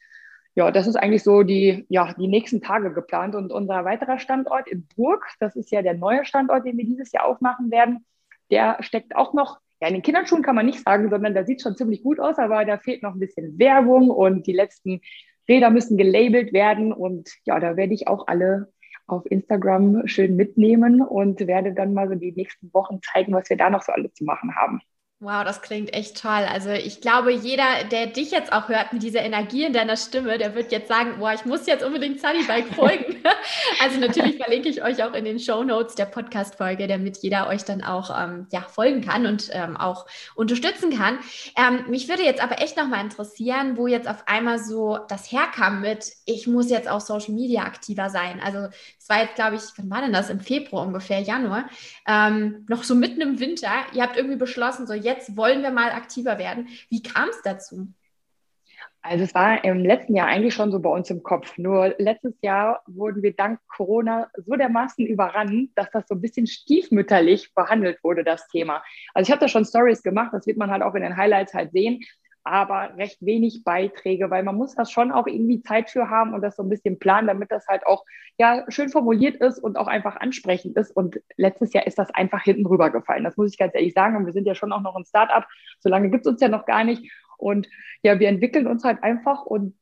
Ja, 0.54 0.70
das 0.70 0.86
ist 0.86 0.96
eigentlich 0.96 1.22
so 1.22 1.42
die, 1.42 1.86
ja, 1.88 2.12
die 2.18 2.28
nächsten 2.28 2.60
Tage 2.60 2.92
geplant. 2.92 3.34
Und 3.34 3.50
unser 3.50 3.86
weiterer 3.86 4.18
Standort 4.18 4.68
in 4.68 4.86
Burg, 4.94 5.26
das 5.40 5.56
ist 5.56 5.72
ja 5.72 5.80
der 5.80 5.94
neue 5.94 6.26
Standort, 6.26 6.66
den 6.66 6.76
wir 6.76 6.84
dieses 6.84 7.12
Jahr 7.12 7.24
aufmachen 7.24 7.70
werden, 7.70 8.04
der 8.50 8.76
steckt 8.80 9.16
auch 9.16 9.32
noch, 9.32 9.58
ja, 9.80 9.88
in 9.88 9.94
den 9.94 10.02
Kinderschuhen 10.02 10.42
kann 10.42 10.54
man 10.54 10.66
nicht 10.66 10.84
sagen, 10.84 11.08
sondern 11.08 11.32
der 11.32 11.46
sieht 11.46 11.62
schon 11.62 11.76
ziemlich 11.76 12.02
gut 12.02 12.20
aus, 12.20 12.36
aber 12.36 12.66
da 12.66 12.76
fehlt 12.76 13.02
noch 13.02 13.14
ein 13.14 13.20
bisschen 13.20 13.58
Werbung 13.58 14.10
und 14.10 14.46
die 14.46 14.52
letzten 14.52 15.00
Räder 15.48 15.70
müssen 15.70 15.96
gelabelt 15.96 16.52
werden. 16.52 16.92
Und 16.92 17.30
ja, 17.46 17.58
da 17.58 17.78
werde 17.78 17.94
ich 17.94 18.06
auch 18.06 18.26
alle 18.26 18.70
auf 19.06 19.24
Instagram 19.24 20.06
schön 20.08 20.36
mitnehmen 20.36 21.00
und 21.00 21.46
werde 21.46 21.72
dann 21.72 21.94
mal 21.94 22.06
so 22.06 22.16
die 22.16 22.32
nächsten 22.32 22.70
Wochen 22.74 23.00
zeigen, 23.00 23.32
was 23.32 23.48
wir 23.48 23.56
da 23.56 23.70
noch 23.70 23.80
so 23.80 23.92
alles 23.92 24.12
zu 24.12 24.24
machen 24.24 24.54
haben. 24.54 24.82
Wow, 25.24 25.42
das 25.42 25.62
klingt 25.62 25.94
echt 25.94 26.20
toll. 26.20 26.46
Also 26.52 26.68
ich 26.68 27.00
glaube, 27.00 27.32
jeder, 27.32 27.84
der 27.90 28.08
dich 28.08 28.30
jetzt 28.30 28.52
auch 28.52 28.68
hört 28.68 28.92
mit 28.92 29.02
dieser 29.02 29.22
Energie 29.22 29.64
in 29.64 29.72
deiner 29.72 29.96
Stimme, 29.96 30.36
der 30.36 30.54
wird 30.54 30.70
jetzt 30.70 30.86
sagen, 30.86 31.14
boah, 31.18 31.32
ich 31.32 31.46
muss 31.46 31.64
jetzt 31.64 31.82
unbedingt 31.82 32.20
Sunnybike 32.20 32.66
folgen. 32.74 33.16
also 33.82 33.98
natürlich 34.00 34.36
verlinke 34.36 34.68
ich 34.68 34.82
euch 34.82 35.02
auch 35.02 35.14
in 35.14 35.24
den 35.24 35.38
Show 35.38 35.64
Notes 35.64 35.94
der 35.94 36.04
Podcast-Folge, 36.04 36.88
damit 36.88 37.22
jeder 37.22 37.48
euch 37.48 37.64
dann 37.64 37.82
auch 37.82 38.10
ähm, 38.14 38.48
ja, 38.52 38.60
folgen 38.60 39.00
kann 39.00 39.24
und 39.24 39.48
ähm, 39.54 39.78
auch 39.78 40.04
unterstützen 40.34 40.94
kann. 40.94 41.18
Ähm, 41.56 41.86
mich 41.88 42.06
würde 42.10 42.22
jetzt 42.22 42.42
aber 42.42 42.60
echt 42.60 42.76
nochmal 42.76 43.00
interessieren, 43.00 43.78
wo 43.78 43.86
jetzt 43.86 44.06
auf 44.06 44.28
einmal 44.28 44.58
so 44.58 44.98
das 45.08 45.32
herkam 45.32 45.80
mit, 45.80 46.04
ich 46.26 46.46
muss 46.46 46.68
jetzt 46.68 46.86
auf 46.86 47.00
Social 47.00 47.32
Media 47.32 47.62
aktiver 47.62 48.10
sein. 48.10 48.42
Also 48.44 48.68
es 48.98 49.08
war 49.08 49.22
jetzt, 49.22 49.36
glaube 49.36 49.56
ich, 49.56 49.62
wann 49.78 49.88
war 49.88 50.02
denn 50.02 50.12
das? 50.12 50.28
Im 50.28 50.40
Februar 50.40 50.86
ungefähr, 50.86 51.20
Januar. 51.20 51.64
Ähm, 52.06 52.66
noch 52.68 52.82
so 52.82 52.94
mitten 52.94 53.22
im 53.22 53.40
Winter. 53.40 53.70
Ihr 53.94 54.02
habt 54.02 54.18
irgendwie 54.18 54.36
beschlossen, 54.36 54.86
so 54.86 54.92
jetzt 54.92 55.13
jetzt 55.14 55.36
wollen 55.36 55.62
wir 55.62 55.70
mal 55.70 55.90
aktiver 55.90 56.38
werden. 56.38 56.68
Wie 56.90 57.02
kam 57.02 57.28
es 57.28 57.40
dazu? 57.42 57.88
Also 59.06 59.24
es 59.24 59.34
war 59.34 59.62
im 59.64 59.84
letzten 59.84 60.16
Jahr 60.16 60.28
eigentlich 60.28 60.54
schon 60.54 60.72
so 60.72 60.80
bei 60.80 60.88
uns 60.88 61.10
im 61.10 61.22
Kopf. 61.22 61.58
Nur 61.58 61.94
letztes 61.98 62.34
Jahr 62.40 62.82
wurden 62.86 63.22
wir 63.22 63.34
dank 63.34 63.60
Corona 63.68 64.30
so 64.34 64.54
dermaßen 64.54 65.06
überrannt, 65.06 65.70
dass 65.74 65.90
das 65.90 66.08
so 66.08 66.14
ein 66.14 66.22
bisschen 66.22 66.46
stiefmütterlich 66.46 67.52
behandelt 67.54 68.02
wurde, 68.02 68.24
das 68.24 68.48
Thema. 68.48 68.82
Also 69.12 69.28
ich 69.28 69.30
habe 69.30 69.40
da 69.40 69.48
schon 69.48 69.66
Stories 69.66 70.02
gemacht, 70.02 70.30
das 70.32 70.46
wird 70.46 70.56
man 70.56 70.70
halt 70.70 70.82
auch 70.82 70.94
in 70.94 71.02
den 71.02 71.18
Highlights 71.18 71.52
halt 71.52 71.72
sehen 71.72 72.00
aber 72.44 72.96
recht 72.96 73.24
wenig 73.24 73.64
Beiträge, 73.64 74.30
weil 74.30 74.42
man 74.42 74.56
muss 74.56 74.74
das 74.74 74.90
schon 74.90 75.10
auch 75.10 75.26
irgendwie 75.26 75.62
Zeit 75.62 75.90
für 75.90 76.10
haben 76.10 76.34
und 76.34 76.42
das 76.42 76.56
so 76.56 76.62
ein 76.62 76.68
bisschen 76.68 76.98
planen, 76.98 77.26
damit 77.26 77.50
das 77.50 77.66
halt 77.66 77.86
auch 77.86 78.04
ja 78.38 78.64
schön 78.68 78.90
formuliert 78.90 79.36
ist 79.36 79.58
und 79.58 79.76
auch 79.76 79.86
einfach 79.86 80.16
ansprechend 80.16 80.76
ist. 80.76 80.90
Und 80.90 81.20
letztes 81.36 81.72
Jahr 81.72 81.86
ist 81.86 81.98
das 81.98 82.10
einfach 82.14 82.42
hinten 82.42 82.66
rübergefallen. 82.66 83.24
Das 83.24 83.36
muss 83.38 83.50
ich 83.50 83.58
ganz 83.58 83.74
ehrlich 83.74 83.94
sagen. 83.94 84.16
Und 84.16 84.26
wir 84.26 84.32
sind 84.32 84.46
ja 84.46 84.54
schon 84.54 84.72
auch 84.72 84.82
noch 84.82 84.94
ein 84.94 85.06
Startup. 85.06 85.46
So 85.80 85.88
lange 85.88 86.10
gibt 86.10 86.26
es 86.26 86.32
uns 86.32 86.40
ja 86.40 86.48
noch 86.48 86.66
gar 86.66 86.84
nicht. 86.84 87.10
Und 87.38 87.66
ja, 88.02 88.18
wir 88.20 88.28
entwickeln 88.28 88.66
uns 88.66 88.84
halt 88.84 89.02
einfach 89.02 89.44
und 89.46 89.74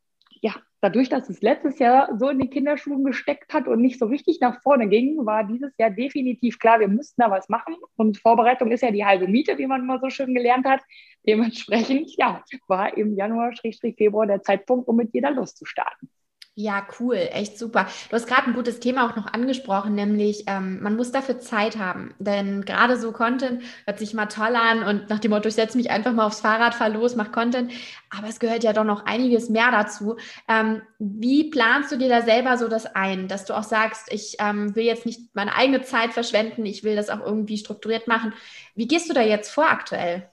ja, 0.43 0.55
dadurch, 0.81 1.09
dass 1.09 1.31
es 1.31 1.41
letztes 1.41 1.79
Jahr 1.79 2.19
so 2.19 2.29
in 2.29 2.41
die 2.41 2.51
Kinderschuhen 2.51 3.05
gesteckt 3.05 3.55
hat 3.55 3.69
und 3.69 3.81
nicht 3.81 3.99
so 3.99 4.07
richtig 4.07 4.41
nach 4.41 4.61
vorne 4.61 4.89
ging, 4.89 5.25
war 5.25 5.45
dieses 5.45 5.73
Jahr 5.79 5.91
definitiv 5.91 6.59
klar, 6.59 6.81
wir 6.81 6.89
müssten 6.89 7.23
da 7.23 7.31
was 7.31 7.49
machen. 7.49 7.77
Und 7.97 8.19
Vorbereitung 8.19 8.73
ist 8.73 8.83
ja 8.83 8.91
die 8.91 9.05
halbe 9.05 9.29
Miete, 9.29 9.57
wie 9.57 9.69
man 9.69 9.83
immer 9.83 10.01
so 10.01 10.11
schön 10.11 10.35
gelernt 10.35 10.67
hat. 10.67 10.81
Dementsprechend, 11.27 12.11
ja, 12.17 12.43
war 12.67 12.97
im 12.97 13.15
Januar, 13.15 13.53
Februar 13.97 14.27
der 14.27 14.43
Zeitpunkt, 14.43 14.89
um 14.89 14.97
mit 14.97 15.15
jeder 15.15 15.31
loszustarten. 15.31 16.11
Ja, 16.55 16.87
cool, 17.01 17.17
echt 17.17 17.59
super. 17.59 17.87
Du 18.11 18.15
hast 18.15 18.27
gerade 18.27 18.47
ein 18.49 18.53
gutes 18.53 18.79
Thema 18.79 19.09
auch 19.09 19.17
noch 19.17 19.33
angesprochen, 19.33 19.95
nämlich 19.95 20.45
ähm, 20.49 20.83
man 20.83 20.97
muss 20.97 21.11
dafür 21.11 21.39
Zeit 21.41 21.79
haben. 21.79 22.15
Denn 22.19 22.67
gerade 22.67 22.99
so 22.99 23.11
Content 23.11 23.63
hört 23.87 23.99
sich 23.99 24.13
mal 24.13 24.27
toll 24.27 24.55
an 24.55 24.83
und 24.83 25.09
nach 25.09 25.19
dem 25.19 25.31
Motto, 25.31 25.49
ich 25.49 25.55
setze 25.55 25.79
mich 25.79 25.91
einfach 25.91 26.13
mal 26.13 26.27
aufs 26.27 26.43
Fahrrad, 26.43 26.75
fahr 26.75 26.91
los, 26.91 27.17
mach 27.17 27.33
Content. 27.33 27.73
Aber 28.11 28.29
es 28.29 28.39
gehört 28.39 28.65
ja 28.65 28.75
doch 28.75 28.85
noch 28.85 29.07
einiges 29.07 29.49
mehr 29.49 29.71
dazu. 29.71 30.17
Ähm, 30.47 30.83
wie 30.99 31.49
planst 31.49 31.91
du 31.91 31.97
dir 31.97 32.11
da 32.11 32.21
selber 32.21 32.59
so 32.59 32.69
das 32.69 32.85
ein, 32.85 33.29
dass 33.29 33.47
du 33.47 33.55
auch 33.57 33.63
sagst, 33.63 34.13
ich 34.13 34.37
ähm, 34.39 34.77
will 34.77 34.85
jetzt 34.85 35.07
nicht 35.07 35.35
meine 35.35 35.55
eigene 35.55 35.81
Zeit 35.81 36.13
verschwenden, 36.13 36.67
ich 36.67 36.85
will 36.85 36.97
das 36.97 37.09
auch 37.09 37.25
irgendwie 37.25 37.57
strukturiert 37.57 38.09
machen. 38.09 38.35
Wie 38.75 38.87
gehst 38.87 39.09
du 39.09 39.15
da 39.15 39.23
jetzt 39.23 39.51
vor 39.51 39.71
aktuell? 39.71 40.29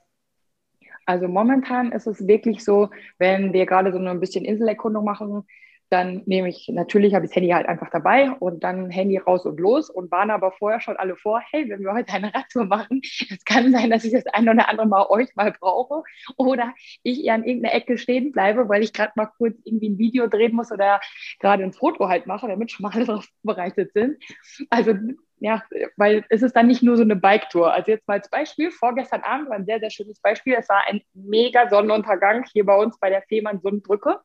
Also 1.06 1.28
momentan 1.28 1.92
ist 1.92 2.08
es 2.08 2.28
wirklich 2.28 2.64
so, 2.64 2.90
wenn 3.18 3.54
wir 3.54 3.66
gerade 3.66 3.92
so 3.92 3.98
ein 4.00 4.20
bisschen 4.20 4.46
Inselerkundung 4.46 5.06
machen, 5.06 5.46
dann 5.90 6.22
nehme 6.26 6.50
ich, 6.50 6.68
natürlich 6.70 7.16
habe 7.16 7.26
ich 7.26 7.32
das 7.32 7.36
Handy 7.36 7.50
halt 7.50 7.68
einfach 7.68 7.90
dabei 7.90 8.32
und 8.32 8.64
dann 8.64 8.90
Handy 8.90 9.18
raus 9.18 9.46
und 9.46 9.60
los 9.60 9.90
und 9.90 10.12
warne 10.12 10.34
aber 10.34 10.52
vorher 10.52 10.82
schon 10.82 10.98
alle 10.98 11.16
vor, 11.16 11.42
hey, 11.52 11.70
wenn 11.70 11.82
wir 11.82 11.94
heute 11.94 12.14
eine 12.14 12.34
Radtour 12.34 12.66
machen, 12.66 13.02
es 13.04 13.44
kann 13.46 13.72
sein, 13.72 13.90
dass 13.90 14.04
ich 14.04 14.14
das 14.14 14.26
ein 14.28 14.48
oder 14.48 14.70
andere 14.70 14.88
Mal 14.88 15.08
euch 15.10 15.36
mal 15.36 15.52
brauche 15.52 16.04
oder 16.38 16.74
ich 17.04 17.24
eher 17.26 17.34
an 17.34 17.44
irgendeiner 17.44 17.76
Ecke 17.76 17.98
stehen 17.98 18.32
bleibe, 18.32 18.70
weil 18.70 18.84
ich 18.84 18.94
gerade 18.94 19.14
mal 19.16 19.28
kurz 19.38 19.58
irgendwie 19.64 19.90
ein 19.90 19.98
Video 19.98 20.28
drehen 20.28 20.56
muss 20.56 20.72
oder 20.72 21.00
gerade 21.40 21.64
ein 21.64 21.74
Foto 21.74 22.08
halt 22.08 22.28
mache, 22.28 22.48
damit 22.48 22.72
schon 22.72 22.84
mal 22.84 22.92
alle 22.94 23.06
darauf 23.06 23.28
vorbereitet 23.44 23.92
sind. 23.94 24.18
Also 24.70 24.94
ja, 25.40 25.64
weil 25.96 26.26
es 26.30 26.42
ist 26.42 26.56
dann 26.56 26.68
nicht 26.68 26.84
nur 26.84 26.98
so 26.98 27.04
eine 27.04 27.16
Bike-Tour. 27.16 27.74
Also 27.74 27.92
jetzt 27.92 28.08
mal 28.08 28.16
als 28.16 28.30
Beispiel, 28.30 28.72
vorgestern 28.72 29.22
Abend 29.22 29.50
war 29.50 29.56
ein 29.56 29.66
sehr, 29.66 29.80
sehr 29.80 29.90
schönes 29.90 30.20
Beispiel. 30.20 30.56
Es 30.60 30.68
war 30.68 30.84
ein 30.88 31.02
mega 31.14 31.70
Sonnenuntergang 31.70 32.46
hier 32.52 32.66
bei 32.66 32.76
uns 32.76 33.00
bei 33.00 33.10
der 33.10 33.22
Fehmarn-Sundbrücke. 33.24 34.20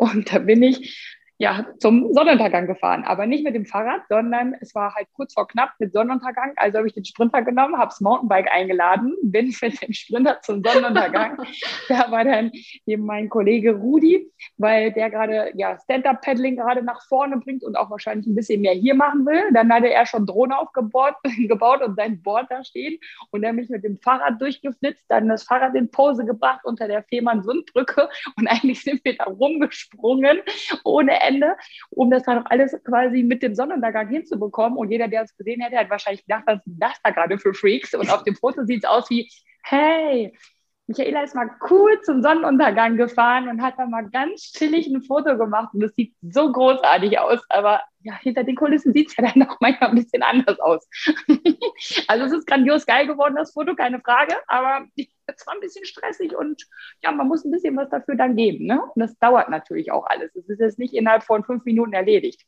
Und 0.00 0.32
da 0.32 0.38
bin 0.38 0.62
ich 0.62 1.18
ja, 1.40 1.64
zum 1.78 2.12
Sonnenuntergang 2.12 2.66
gefahren. 2.66 3.02
Aber 3.04 3.24
nicht 3.24 3.44
mit 3.44 3.54
dem 3.54 3.64
Fahrrad, 3.64 4.02
sondern 4.10 4.54
es 4.60 4.74
war 4.74 4.94
halt 4.94 5.08
kurz 5.14 5.32
vor 5.32 5.48
knapp 5.48 5.70
mit 5.78 5.90
Sonnenuntergang. 5.90 6.52
Also 6.56 6.76
habe 6.76 6.86
ich 6.86 6.92
den 6.92 7.06
Sprinter 7.06 7.40
genommen, 7.40 7.78
habe 7.78 7.86
das 7.86 8.02
Mountainbike 8.02 8.52
eingeladen, 8.52 9.16
bin 9.22 9.46
mit 9.62 9.80
dem 9.80 9.94
Sprinter 9.94 10.42
zum 10.42 10.62
Sonnenuntergang. 10.62 11.38
da 11.88 12.10
war 12.10 12.24
dann 12.24 12.52
eben 12.84 13.06
mein 13.06 13.30
Kollege 13.30 13.74
Rudi, 13.74 14.30
weil 14.58 14.92
der 14.92 15.08
gerade 15.08 15.50
ja 15.54 15.78
Stand-Up-Paddling 15.78 16.56
gerade 16.56 16.82
nach 16.82 17.00
vorne 17.08 17.38
bringt 17.38 17.64
und 17.64 17.74
auch 17.74 17.88
wahrscheinlich 17.88 18.26
ein 18.26 18.34
bisschen 18.34 18.60
mehr 18.60 18.74
hier 18.74 18.94
machen 18.94 19.24
will. 19.24 19.42
Dann 19.54 19.72
hatte 19.72 19.90
er 19.90 20.04
schon 20.04 20.26
Drohne 20.26 20.58
aufgebaut 20.58 21.14
gebaut 21.48 21.80
und 21.80 21.96
sein 21.96 22.20
Board 22.20 22.48
da 22.50 22.62
stehen 22.64 22.98
und 23.30 23.44
er 23.44 23.54
mich 23.54 23.70
mit 23.70 23.82
dem 23.82 23.98
Fahrrad 23.98 24.38
durchgeflitzt, 24.42 25.06
dann 25.08 25.28
das 25.28 25.44
Fahrrad 25.44 25.74
in 25.74 25.90
Pose 25.90 26.26
gebracht 26.26 26.60
unter 26.64 26.86
der 26.86 27.02
Fehmarn-Sundbrücke 27.04 28.10
und 28.36 28.46
eigentlich 28.46 28.82
sind 28.82 29.02
wir 29.06 29.16
da 29.16 29.24
rumgesprungen 29.24 30.40
ohne 30.84 31.18
Ende 31.18 31.29
Ende, 31.30 31.56
um 31.90 32.10
das 32.10 32.24
dann 32.24 32.38
auch 32.38 32.50
alles 32.50 32.76
quasi 32.84 33.22
mit 33.22 33.42
dem 33.42 33.54
Sonnenuntergang 33.54 34.08
hinzubekommen. 34.08 34.78
Und 34.78 34.90
jeder, 34.90 35.08
der 35.08 35.22
es 35.22 35.36
gesehen 35.36 35.60
hätte, 35.60 35.78
hat 35.78 35.90
wahrscheinlich 35.90 36.24
gedacht, 36.26 36.44
was 36.46 36.66
ist 36.66 36.74
das 36.78 37.00
da 37.02 37.10
gerade 37.10 37.38
für 37.38 37.54
Freaks? 37.54 37.94
Und 37.94 38.10
auf 38.10 38.24
dem 38.24 38.36
Foto 38.36 38.64
sieht 38.64 38.84
es 38.84 38.90
aus 38.90 39.08
wie, 39.10 39.30
hey, 39.62 40.32
Michaela 40.90 41.22
ist 41.22 41.36
mal 41.36 41.48
cool 41.70 42.00
zum 42.02 42.20
Sonnenuntergang 42.20 42.96
gefahren 42.96 43.48
und 43.48 43.62
hat 43.62 43.78
da 43.78 43.86
mal 43.86 44.10
ganz 44.10 44.52
chillig 44.52 44.88
ein 44.88 45.02
Foto 45.02 45.38
gemacht 45.38 45.72
und 45.72 45.80
das 45.80 45.94
sieht 45.94 46.14
so 46.20 46.50
großartig 46.50 47.16
aus, 47.20 47.38
aber 47.48 47.80
ja, 48.00 48.18
hinter 48.18 48.42
den 48.42 48.56
Kulissen 48.56 48.92
sieht 48.92 49.08
es 49.08 49.16
ja 49.16 49.30
dann 49.30 49.48
auch 49.48 49.56
manchmal 49.60 49.90
ein 49.90 49.94
bisschen 49.94 50.24
anders 50.24 50.58
aus. 50.58 50.88
also 52.08 52.24
es 52.24 52.32
ist 52.32 52.46
grandios 52.46 52.86
geil 52.86 53.06
geworden, 53.06 53.36
das 53.36 53.52
Foto, 53.52 53.76
keine 53.76 54.00
Frage, 54.00 54.34
aber 54.48 54.84
es 55.38 55.46
war 55.46 55.54
ein 55.54 55.60
bisschen 55.60 55.84
stressig 55.84 56.36
und 56.36 56.66
ja, 57.02 57.12
man 57.12 57.28
muss 57.28 57.44
ein 57.44 57.50
bisschen 57.50 57.76
was 57.76 57.90
dafür 57.90 58.16
dann 58.16 58.36
geben. 58.36 58.66
Ne? 58.66 58.82
Und 58.94 59.00
das 59.00 59.18
dauert 59.18 59.48
natürlich 59.48 59.92
auch 59.92 60.06
alles. 60.06 60.34
Es 60.34 60.48
ist 60.48 60.60
jetzt 60.60 60.78
nicht 60.78 60.94
innerhalb 60.94 61.22
von 61.22 61.44
fünf 61.44 61.64
Minuten 61.64 61.92
erledigt. 61.92 62.44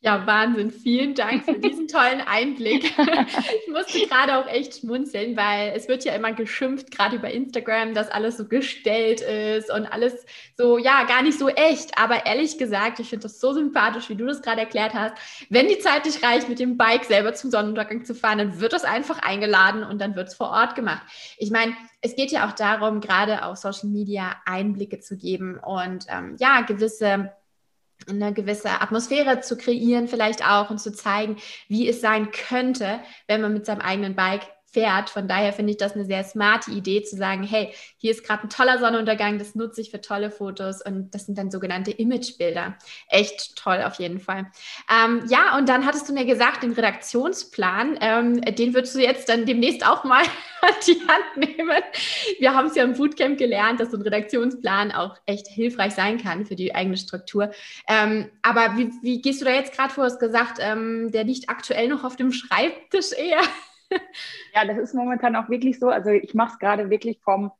Ja, 0.00 0.24
Wahnsinn. 0.28 0.70
Vielen 0.70 1.14
Dank 1.16 1.44
für 1.44 1.58
diesen 1.58 1.88
tollen 1.88 2.20
Einblick. 2.20 2.92
Ich 3.66 3.72
musste 3.72 4.06
gerade 4.06 4.36
auch 4.38 4.46
echt 4.46 4.78
schmunzeln, 4.80 5.36
weil 5.36 5.72
es 5.74 5.88
wird 5.88 6.04
ja 6.04 6.14
immer 6.14 6.32
geschimpft, 6.32 6.90
gerade 6.90 7.16
über 7.16 7.30
Instagram, 7.30 7.94
dass 7.94 8.10
alles 8.10 8.36
so 8.36 8.46
gestellt 8.46 9.20
ist 9.20 9.70
und 9.72 9.86
alles 9.86 10.24
so, 10.56 10.78
ja, 10.78 11.04
gar 11.04 11.22
nicht 11.22 11.38
so 11.38 11.48
echt. 11.48 11.98
Aber 11.98 12.26
ehrlich 12.26 12.58
gesagt, 12.58 13.00
ich 13.00 13.10
finde 13.10 13.24
das 13.24 13.40
so 13.40 13.52
sympathisch, 13.52 14.08
wie 14.08 14.14
du 14.14 14.26
das 14.26 14.42
gerade 14.42 14.60
erklärt 14.60 14.94
hast. 14.94 15.14
Wenn 15.50 15.68
die 15.68 15.78
Zeit 15.78 16.04
nicht 16.06 16.24
reicht, 16.24 16.48
mit 16.48 16.58
dem 16.58 16.76
Bike 16.76 17.04
selber 17.04 17.34
zum 17.34 17.50
Sonnenuntergang 17.50 18.04
zu 18.04 18.14
fahren, 18.14 18.38
dann 18.38 18.60
wird 18.60 18.72
das 18.72 18.84
einfach 18.84 19.20
eingeladen 19.20 19.82
und 19.82 20.00
dann 20.00 20.16
wird 20.16 20.28
es 20.28 20.34
vor 20.34 20.50
Ort 20.50 20.74
gemacht. 20.74 21.02
Ich 21.36 21.50
meine, 21.50 21.74
es 22.00 22.14
geht 22.14 22.30
ja 22.30 22.48
auch 22.48 22.52
darum, 22.52 23.00
gerade 23.00 23.44
auf 23.44 23.58
Social 23.58 23.88
Media 23.88 24.36
Einblicke 24.46 25.00
zu 25.00 25.16
geben 25.16 25.58
und 25.58 26.06
ähm, 26.08 26.36
ja, 26.38 26.62
gewisse 26.62 27.32
eine 28.08 28.32
gewisse 28.32 28.80
Atmosphäre 28.80 29.40
zu 29.40 29.56
kreieren, 29.56 30.08
vielleicht 30.08 30.44
auch 30.44 30.70
und 30.70 30.78
zu 30.78 30.92
zeigen, 30.92 31.36
wie 31.68 31.88
es 31.88 32.00
sein 32.00 32.30
könnte, 32.30 33.00
wenn 33.26 33.40
man 33.40 33.52
mit 33.52 33.66
seinem 33.66 33.80
eigenen 33.80 34.14
Bike 34.14 34.46
fährt. 34.72 35.10
Von 35.10 35.28
daher 35.28 35.52
finde 35.52 35.72
ich 35.72 35.78
das 35.78 35.94
eine 35.94 36.04
sehr 36.04 36.24
smarte 36.24 36.70
Idee 36.70 37.02
zu 37.02 37.16
sagen, 37.16 37.42
hey, 37.42 37.72
hier 37.96 38.10
ist 38.10 38.24
gerade 38.24 38.44
ein 38.44 38.50
toller 38.50 38.78
Sonnenuntergang, 38.78 39.38
das 39.38 39.54
nutze 39.54 39.80
ich 39.80 39.90
für 39.90 40.00
tolle 40.00 40.30
Fotos 40.30 40.82
und 40.82 41.14
das 41.14 41.26
sind 41.26 41.38
dann 41.38 41.50
sogenannte 41.50 41.90
Imagebilder. 41.90 42.76
Echt 43.08 43.56
toll 43.56 43.82
auf 43.84 43.94
jeden 43.94 44.20
Fall. 44.20 44.46
Ähm, 44.92 45.24
ja, 45.28 45.56
und 45.56 45.68
dann 45.68 45.86
hattest 45.86 46.08
du 46.08 46.12
mir 46.12 46.26
gesagt, 46.26 46.62
den 46.62 46.72
Redaktionsplan, 46.72 47.98
ähm, 48.00 48.40
den 48.42 48.74
würdest 48.74 48.94
du 48.94 49.00
jetzt 49.00 49.28
dann 49.28 49.46
demnächst 49.46 49.86
auch 49.86 50.04
mal 50.04 50.22
an 50.60 50.74
die 50.86 51.00
Hand 51.08 51.36
nehmen. 51.36 51.82
Wir 52.38 52.54
haben 52.54 52.68
es 52.68 52.74
ja 52.74 52.84
im 52.84 52.94
Bootcamp 52.94 53.38
gelernt, 53.38 53.80
dass 53.80 53.90
so 53.90 53.96
ein 53.96 54.02
Redaktionsplan 54.02 54.92
auch 54.92 55.16
echt 55.26 55.48
hilfreich 55.48 55.94
sein 55.94 56.20
kann 56.22 56.44
für 56.44 56.56
die 56.56 56.74
eigene 56.74 56.96
Struktur. 56.96 57.50
Ähm, 57.88 58.30
aber 58.42 58.76
wie, 58.76 58.90
wie, 59.02 59.22
gehst 59.22 59.40
du 59.40 59.44
da 59.44 59.52
jetzt 59.52 59.74
gerade 59.74 59.92
vor? 59.92 60.04
Du 60.04 60.10
hast 60.10 60.20
gesagt, 60.20 60.58
ähm, 60.60 61.10
der 61.10 61.24
liegt 61.24 61.48
aktuell 61.48 61.88
noch 61.88 62.04
auf 62.04 62.16
dem 62.16 62.32
Schreibtisch 62.32 63.12
eher. 63.12 63.40
Ja, 64.54 64.64
das 64.64 64.78
ist 64.78 64.94
momentan 64.94 65.36
auch 65.36 65.48
wirklich 65.48 65.78
so. 65.78 65.88
Also 65.88 66.10
ich 66.10 66.34
mache 66.34 66.52
es 66.54 66.58
gerade 66.58 66.90
wirklich 66.90 67.20
vom 67.22 67.50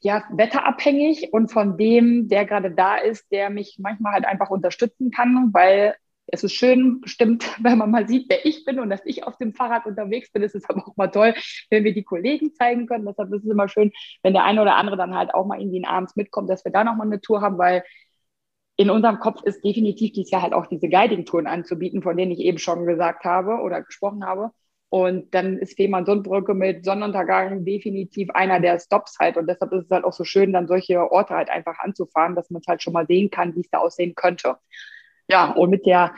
ja, 0.00 0.24
wetterabhängig 0.32 1.32
und 1.32 1.52
von 1.52 1.78
dem, 1.78 2.28
der 2.28 2.46
gerade 2.46 2.72
da 2.72 2.96
ist, 2.98 3.30
der 3.32 3.50
mich 3.50 3.78
manchmal 3.80 4.14
halt 4.14 4.26
einfach 4.26 4.50
unterstützen 4.50 5.10
kann, 5.12 5.50
weil 5.54 5.96
es 6.26 6.44
ist 6.44 6.54
schön, 6.54 7.00
bestimmt, 7.02 7.44
wenn 7.62 7.78
man 7.78 7.90
mal 7.90 8.08
sieht, 8.08 8.26
wer 8.30 8.46
ich 8.46 8.64
bin 8.64 8.80
und 8.80 8.90
dass 8.90 9.02
ich 9.06 9.24
auf 9.24 9.38
dem 9.38 9.54
Fahrrad 9.54 9.86
unterwegs 9.86 10.32
bin. 10.32 10.42
Es 10.42 10.54
ist 10.54 10.70
aber 10.70 10.86
auch 10.88 10.96
mal 10.96 11.08
toll, 11.08 11.34
wenn 11.70 11.84
wir 11.84 11.94
die 11.94 12.04
Kollegen 12.04 12.54
zeigen 12.54 12.86
können. 12.86 13.06
Deshalb 13.06 13.32
ist 13.32 13.44
es 13.44 13.50
immer 13.50 13.68
schön, 13.68 13.92
wenn 14.22 14.34
der 14.34 14.44
eine 14.44 14.62
oder 14.62 14.76
andere 14.76 14.96
dann 14.96 15.14
halt 15.16 15.34
auch 15.34 15.46
mal 15.46 15.60
irgendwie 15.60 15.84
abends 15.86 16.16
mitkommt, 16.16 16.50
dass 16.50 16.64
wir 16.64 16.72
da 16.72 16.84
nochmal 16.84 17.08
eine 17.08 17.20
Tour 17.20 17.40
haben, 17.42 17.58
weil 17.58 17.84
in 18.76 18.90
unserem 18.90 19.18
Kopf 19.20 19.42
ist 19.44 19.64
definitiv 19.64 20.12
dieses 20.12 20.30
Jahr 20.30 20.42
halt 20.42 20.52
auch 20.54 20.66
diese 20.66 20.88
Guiding-Touren 20.88 21.46
anzubieten, 21.46 22.02
von 22.02 22.16
denen 22.16 22.32
ich 22.32 22.40
eben 22.40 22.58
schon 22.58 22.86
gesagt 22.86 23.24
habe 23.24 23.60
oder 23.62 23.82
gesprochen 23.82 24.24
habe. 24.24 24.50
Und 24.92 25.32
dann 25.34 25.56
ist 25.56 25.76
Fehmarn-Sundbrücke 25.76 26.52
mit 26.52 26.84
Sonnenuntergang 26.84 27.64
definitiv 27.64 28.28
einer 28.34 28.60
der 28.60 28.78
Stops 28.78 29.16
halt. 29.18 29.38
Und 29.38 29.46
deshalb 29.46 29.72
ist 29.72 29.86
es 29.86 29.90
halt 29.90 30.04
auch 30.04 30.12
so 30.12 30.22
schön, 30.22 30.52
dann 30.52 30.66
solche 30.66 31.10
Orte 31.10 31.32
halt 31.32 31.48
einfach 31.48 31.78
anzufahren, 31.78 32.34
dass 32.34 32.50
man 32.50 32.60
es 32.60 32.66
halt 32.68 32.82
schon 32.82 32.92
mal 32.92 33.06
sehen 33.06 33.30
kann, 33.30 33.56
wie 33.56 33.60
es 33.60 33.70
da 33.70 33.78
aussehen 33.78 34.14
könnte. 34.14 34.58
Ja, 35.28 35.50
und 35.52 35.70
mit 35.70 35.86
der 35.86 36.14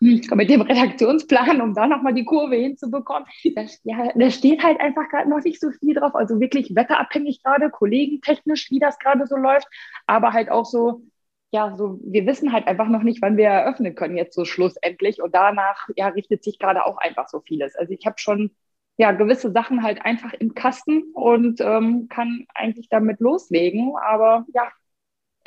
mit 0.00 0.50
dem 0.50 0.60
Redaktionsplan, 0.60 1.62
um 1.62 1.72
da 1.72 1.86
nochmal 1.86 2.12
die 2.12 2.26
Kurve 2.26 2.56
hinzubekommen, 2.56 3.26
da, 3.56 3.62
ja, 3.84 4.12
da 4.14 4.30
steht 4.30 4.62
halt 4.62 4.78
einfach 4.78 5.08
gerade 5.08 5.30
noch 5.30 5.42
nicht 5.42 5.58
so 5.58 5.70
viel 5.70 5.94
drauf. 5.94 6.14
Also 6.14 6.38
wirklich 6.38 6.76
wetterabhängig 6.76 7.42
gerade, 7.42 7.70
kollegentechnisch, 7.70 8.70
wie 8.70 8.78
das 8.78 8.98
gerade 8.98 9.26
so 9.26 9.36
läuft, 9.36 9.68
aber 10.06 10.34
halt 10.34 10.50
auch 10.50 10.66
so 10.66 11.00
ja, 11.50 11.74
so, 11.76 11.98
wir 12.02 12.26
wissen 12.26 12.52
halt 12.52 12.66
einfach 12.66 12.88
noch 12.88 13.02
nicht, 13.02 13.22
wann 13.22 13.36
wir 13.36 13.46
eröffnen 13.48 13.94
können, 13.94 14.16
jetzt 14.16 14.34
so 14.34 14.44
schlussendlich. 14.44 15.22
Und 15.22 15.34
danach, 15.34 15.88
ja, 15.96 16.08
richtet 16.08 16.44
sich 16.44 16.58
gerade 16.58 16.84
auch 16.84 16.98
einfach 16.98 17.28
so 17.28 17.40
vieles. 17.40 17.74
Also 17.76 17.92
ich 17.94 18.04
habe 18.06 18.18
schon, 18.18 18.50
ja, 18.98 19.12
gewisse 19.12 19.52
Sachen 19.52 19.82
halt 19.82 20.04
einfach 20.04 20.34
im 20.34 20.54
Kasten 20.54 21.04
und 21.14 21.60
ähm, 21.60 22.08
kann 22.08 22.46
eigentlich 22.54 22.88
damit 22.90 23.20
loslegen. 23.20 23.94
Aber 23.96 24.46
ja, 24.54 24.70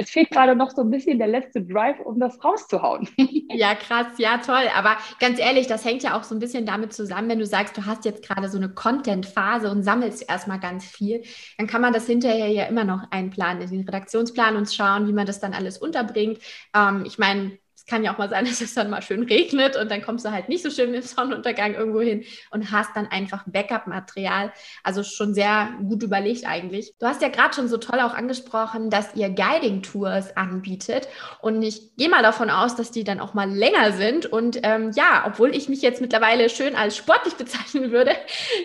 es 0.01 0.09
fehlt 0.09 0.31
gerade 0.31 0.55
noch 0.55 0.71
so 0.71 0.81
ein 0.81 0.89
bisschen 0.89 1.17
der 1.19 1.27
letzte 1.27 1.61
Drive, 1.63 1.99
um 1.99 2.19
das 2.19 2.43
rauszuhauen. 2.43 3.07
Ja, 3.53 3.75
krass, 3.75 4.07
ja, 4.17 4.37
toll. 4.37 4.63
Aber 4.75 4.95
ganz 5.19 5.37
ehrlich, 5.37 5.67
das 5.67 5.83
hängt 5.83 6.03
ja 6.03 6.17
auch 6.17 6.23
so 6.23 6.33
ein 6.33 6.39
bisschen 6.39 6.65
damit 6.65 6.93
zusammen, 6.93 7.27
wenn 7.29 7.39
du 7.39 7.45
sagst, 7.45 7.75
du 7.75 7.85
hast 7.85 8.05
jetzt 8.05 8.25
gerade 8.25 8.47
so 8.47 8.57
eine 8.57 8.69
Content-Phase 8.69 9.69
und 9.69 9.83
sammelst 9.83 10.27
erstmal 10.29 10.59
ganz 10.59 10.85
viel, 10.85 11.21
dann 11.57 11.67
kann 11.67 11.81
man 11.81 11.91
das 11.91 12.05
hinterher 12.07 12.47
ja 12.47 12.65
immer 12.65 12.85
noch 12.85 13.03
einplanen, 13.11 13.61
in 13.61 13.69
den 13.71 13.81
Redaktionsplan 13.85 14.55
und 14.55 14.71
schauen, 14.71 15.05
wie 15.07 15.13
man 15.13 15.25
das 15.27 15.41
dann 15.41 15.53
alles 15.53 15.77
unterbringt. 15.77 16.39
Ähm, 16.73 17.03
ich 17.05 17.17
meine, 17.17 17.57
es 17.81 17.87
kann 17.87 18.03
ja 18.03 18.13
auch 18.13 18.17
mal 18.17 18.29
sein, 18.29 18.45
dass 18.45 18.61
es 18.61 18.73
dann 18.73 18.89
mal 18.89 19.01
schön 19.01 19.23
regnet 19.23 19.75
und 19.75 19.89
dann 19.89 20.01
kommst 20.01 20.25
du 20.25 20.31
halt 20.31 20.49
nicht 20.49 20.63
so 20.63 20.69
schön 20.69 20.91
mit 20.91 21.07
Sonnenuntergang 21.07 21.73
irgendwo 21.73 22.01
hin 22.01 22.23
und 22.51 22.71
hast 22.71 22.95
dann 22.95 23.07
einfach 23.07 23.43
Backup-Material. 23.47 24.53
Also 24.83 25.03
schon 25.03 25.33
sehr 25.33 25.69
gut 25.83 26.03
überlegt 26.03 26.45
eigentlich. 26.45 26.93
Du 26.99 27.07
hast 27.07 27.21
ja 27.21 27.29
gerade 27.29 27.53
schon 27.55 27.67
so 27.67 27.77
toll 27.77 27.99
auch 27.99 28.13
angesprochen, 28.13 28.89
dass 28.89 29.15
ihr 29.15 29.29
Guiding-Tours 29.29 30.37
anbietet 30.37 31.07
und 31.41 31.61
ich 31.63 31.95
gehe 31.95 32.09
mal 32.09 32.21
davon 32.21 32.49
aus, 32.49 32.75
dass 32.75 32.91
die 32.91 33.03
dann 33.03 33.19
auch 33.19 33.33
mal 33.33 33.49
länger 33.49 33.93
sind 33.93 34.25
und 34.25 34.59
ähm, 34.63 34.91
ja, 34.95 35.23
obwohl 35.25 35.55
ich 35.55 35.69
mich 35.69 35.81
jetzt 35.81 36.01
mittlerweile 36.01 36.49
schön 36.49 36.75
als 36.75 36.95
sportlich 36.95 37.33
bezeichnen 37.37 37.91
würde, 37.91 38.11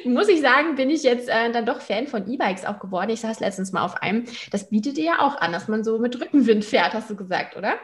muss 0.04 0.28
ich 0.28 0.40
sagen, 0.40 0.76
bin 0.76 0.90
ich 0.90 1.02
jetzt 1.02 1.28
äh, 1.28 1.50
dann 1.52 1.64
doch 1.66 1.80
Fan 1.80 2.06
von 2.06 2.30
E-Bikes 2.30 2.66
auch 2.66 2.78
geworden. 2.78 3.10
Ich 3.10 3.20
saß 3.20 3.40
letztens 3.40 3.72
mal 3.72 3.84
auf 3.84 4.02
einem. 4.02 4.24
Das 4.50 4.68
bietet 4.68 4.98
ihr 4.98 5.04
ja 5.04 5.20
auch 5.20 5.36
an, 5.36 5.52
dass 5.52 5.68
man 5.68 5.84
so 5.84 5.98
mit 5.98 6.20
Rückenwind 6.20 6.64
fährt, 6.64 6.92
hast 6.92 7.08
du 7.08 7.16
gesagt, 7.16 7.56
oder? 7.56 7.78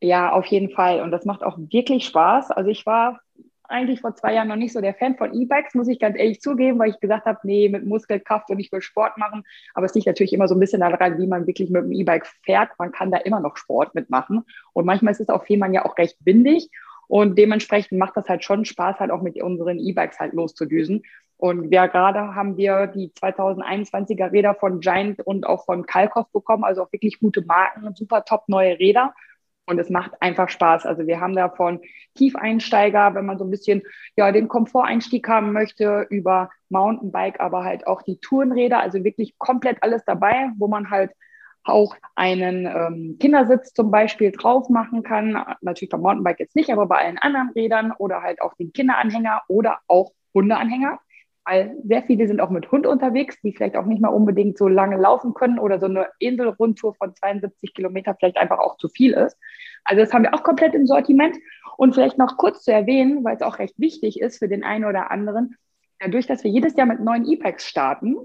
Ja, 0.00 0.32
auf 0.32 0.46
jeden 0.46 0.70
Fall. 0.70 1.00
Und 1.00 1.10
das 1.10 1.24
macht 1.24 1.42
auch 1.42 1.58
wirklich 1.58 2.06
Spaß. 2.06 2.50
Also 2.52 2.70
ich 2.70 2.86
war 2.86 3.20
eigentlich 3.68 4.00
vor 4.00 4.14
zwei 4.14 4.34
Jahren 4.34 4.48
noch 4.48 4.56
nicht 4.56 4.72
so 4.72 4.80
der 4.80 4.94
Fan 4.94 5.16
von 5.16 5.34
E-Bikes, 5.34 5.74
muss 5.74 5.88
ich 5.88 5.98
ganz 5.98 6.16
ehrlich 6.18 6.40
zugeben, 6.40 6.78
weil 6.78 6.90
ich 6.90 7.00
gesagt 7.00 7.26
habe, 7.26 7.38
nee, 7.42 7.68
mit 7.68 7.84
Muskelkraft 7.84 8.48
und 8.50 8.58
ich 8.58 8.72
will 8.72 8.80
Sport 8.80 9.18
machen. 9.18 9.44
Aber 9.74 9.86
es 9.86 9.94
liegt 9.94 10.06
natürlich 10.06 10.32
immer 10.32 10.48
so 10.48 10.54
ein 10.54 10.60
bisschen 10.60 10.80
daran, 10.80 11.18
wie 11.18 11.26
man 11.26 11.46
wirklich 11.46 11.68
mit 11.70 11.84
dem 11.84 11.92
E-Bike 11.92 12.26
fährt. 12.44 12.70
Man 12.78 12.92
kann 12.92 13.10
da 13.10 13.18
immer 13.18 13.40
noch 13.40 13.56
Sport 13.56 13.94
mitmachen. 13.94 14.44
Und 14.72 14.86
manchmal 14.86 15.12
ist 15.12 15.20
es 15.20 15.28
auf 15.28 15.44
Fehmarn 15.44 15.74
ja 15.74 15.84
auch 15.84 15.98
recht 15.98 16.16
windig. 16.24 16.70
Und 17.08 17.38
dementsprechend 17.38 17.98
macht 17.98 18.16
das 18.16 18.28
halt 18.28 18.44
schon 18.44 18.64
Spaß, 18.64 19.00
halt 19.00 19.10
auch 19.10 19.22
mit 19.22 19.42
unseren 19.42 19.78
E-Bikes 19.78 20.18
halt 20.18 20.32
loszudüsen. 20.32 21.02
Und 21.36 21.72
ja, 21.72 21.86
gerade 21.86 22.34
haben 22.34 22.56
wir 22.56 22.88
die 22.88 23.10
2021er 23.10 24.32
Räder 24.32 24.54
von 24.54 24.80
Giant 24.80 25.20
und 25.20 25.46
auch 25.46 25.64
von 25.66 25.86
Kalkoff 25.86 26.26
bekommen, 26.32 26.64
also 26.64 26.82
auch 26.82 26.92
wirklich 26.92 27.20
gute 27.20 27.42
Marken, 27.42 27.94
super 27.94 28.24
top 28.24 28.48
neue 28.48 28.78
Räder. 28.78 29.14
Und 29.68 29.78
es 29.78 29.90
macht 29.90 30.12
einfach 30.20 30.48
Spaß. 30.48 30.86
Also 30.86 31.06
wir 31.06 31.20
haben 31.20 31.36
da 31.36 31.50
von 31.50 31.80
Tiefeinsteiger, 32.14 33.14
wenn 33.14 33.26
man 33.26 33.38
so 33.38 33.44
ein 33.44 33.50
bisschen 33.50 33.82
ja, 34.16 34.32
den 34.32 34.48
Komforteinstieg 34.48 35.28
haben 35.28 35.52
möchte, 35.52 36.06
über 36.08 36.48
Mountainbike, 36.70 37.38
aber 37.38 37.64
halt 37.64 37.86
auch 37.86 38.00
die 38.00 38.18
Tourenräder, 38.18 38.80
also 38.80 39.04
wirklich 39.04 39.36
komplett 39.36 39.82
alles 39.82 40.04
dabei, 40.06 40.50
wo 40.56 40.68
man 40.68 40.90
halt 40.90 41.12
auch 41.64 41.94
einen 42.14 42.64
ähm, 42.66 43.16
Kindersitz 43.20 43.74
zum 43.74 43.90
Beispiel 43.90 44.32
drauf 44.32 44.70
machen 44.70 45.02
kann. 45.02 45.44
Natürlich 45.60 45.90
beim 45.90 46.00
Mountainbike 46.00 46.40
jetzt 46.40 46.56
nicht, 46.56 46.70
aber 46.70 46.86
bei 46.86 46.96
allen 46.96 47.18
anderen 47.18 47.50
Rädern 47.50 47.92
oder 47.98 48.22
halt 48.22 48.40
auch 48.40 48.54
den 48.54 48.72
Kinderanhänger 48.72 49.42
oder 49.48 49.80
auch 49.86 50.12
Hundeanhänger 50.32 50.98
weil 51.48 51.76
sehr 51.82 52.02
viele 52.02 52.26
sind 52.28 52.40
auch 52.40 52.50
mit 52.50 52.70
Hund 52.70 52.86
unterwegs, 52.86 53.40
die 53.40 53.54
vielleicht 53.54 53.76
auch 53.76 53.86
nicht 53.86 54.02
mal 54.02 54.08
unbedingt 54.08 54.58
so 54.58 54.68
lange 54.68 54.98
laufen 54.98 55.32
können 55.32 55.58
oder 55.58 55.80
so 55.80 55.86
eine 55.86 56.08
Inselrundtour 56.18 56.94
von 56.94 57.14
72 57.14 57.72
Kilometer 57.72 58.14
vielleicht 58.14 58.36
einfach 58.36 58.58
auch 58.58 58.76
zu 58.76 58.90
viel 58.90 59.14
ist. 59.14 59.38
Also 59.84 60.02
das 60.02 60.12
haben 60.12 60.24
wir 60.24 60.34
auch 60.34 60.42
komplett 60.42 60.74
im 60.74 60.86
Sortiment. 60.86 61.36
Und 61.78 61.94
vielleicht 61.94 62.18
noch 62.18 62.36
kurz 62.36 62.64
zu 62.64 62.72
erwähnen, 62.72 63.24
weil 63.24 63.36
es 63.36 63.42
auch 63.42 63.60
recht 63.60 63.78
wichtig 63.78 64.20
ist 64.20 64.38
für 64.38 64.48
den 64.48 64.62
einen 64.62 64.84
oder 64.84 65.10
anderen, 65.10 65.56
dadurch, 66.00 66.26
dass 66.26 66.44
wir 66.44 66.50
jedes 66.50 66.76
Jahr 66.76 66.86
mit 66.86 67.00
neuen 67.00 67.24
E-Packs 67.24 67.64
starten, 67.64 68.16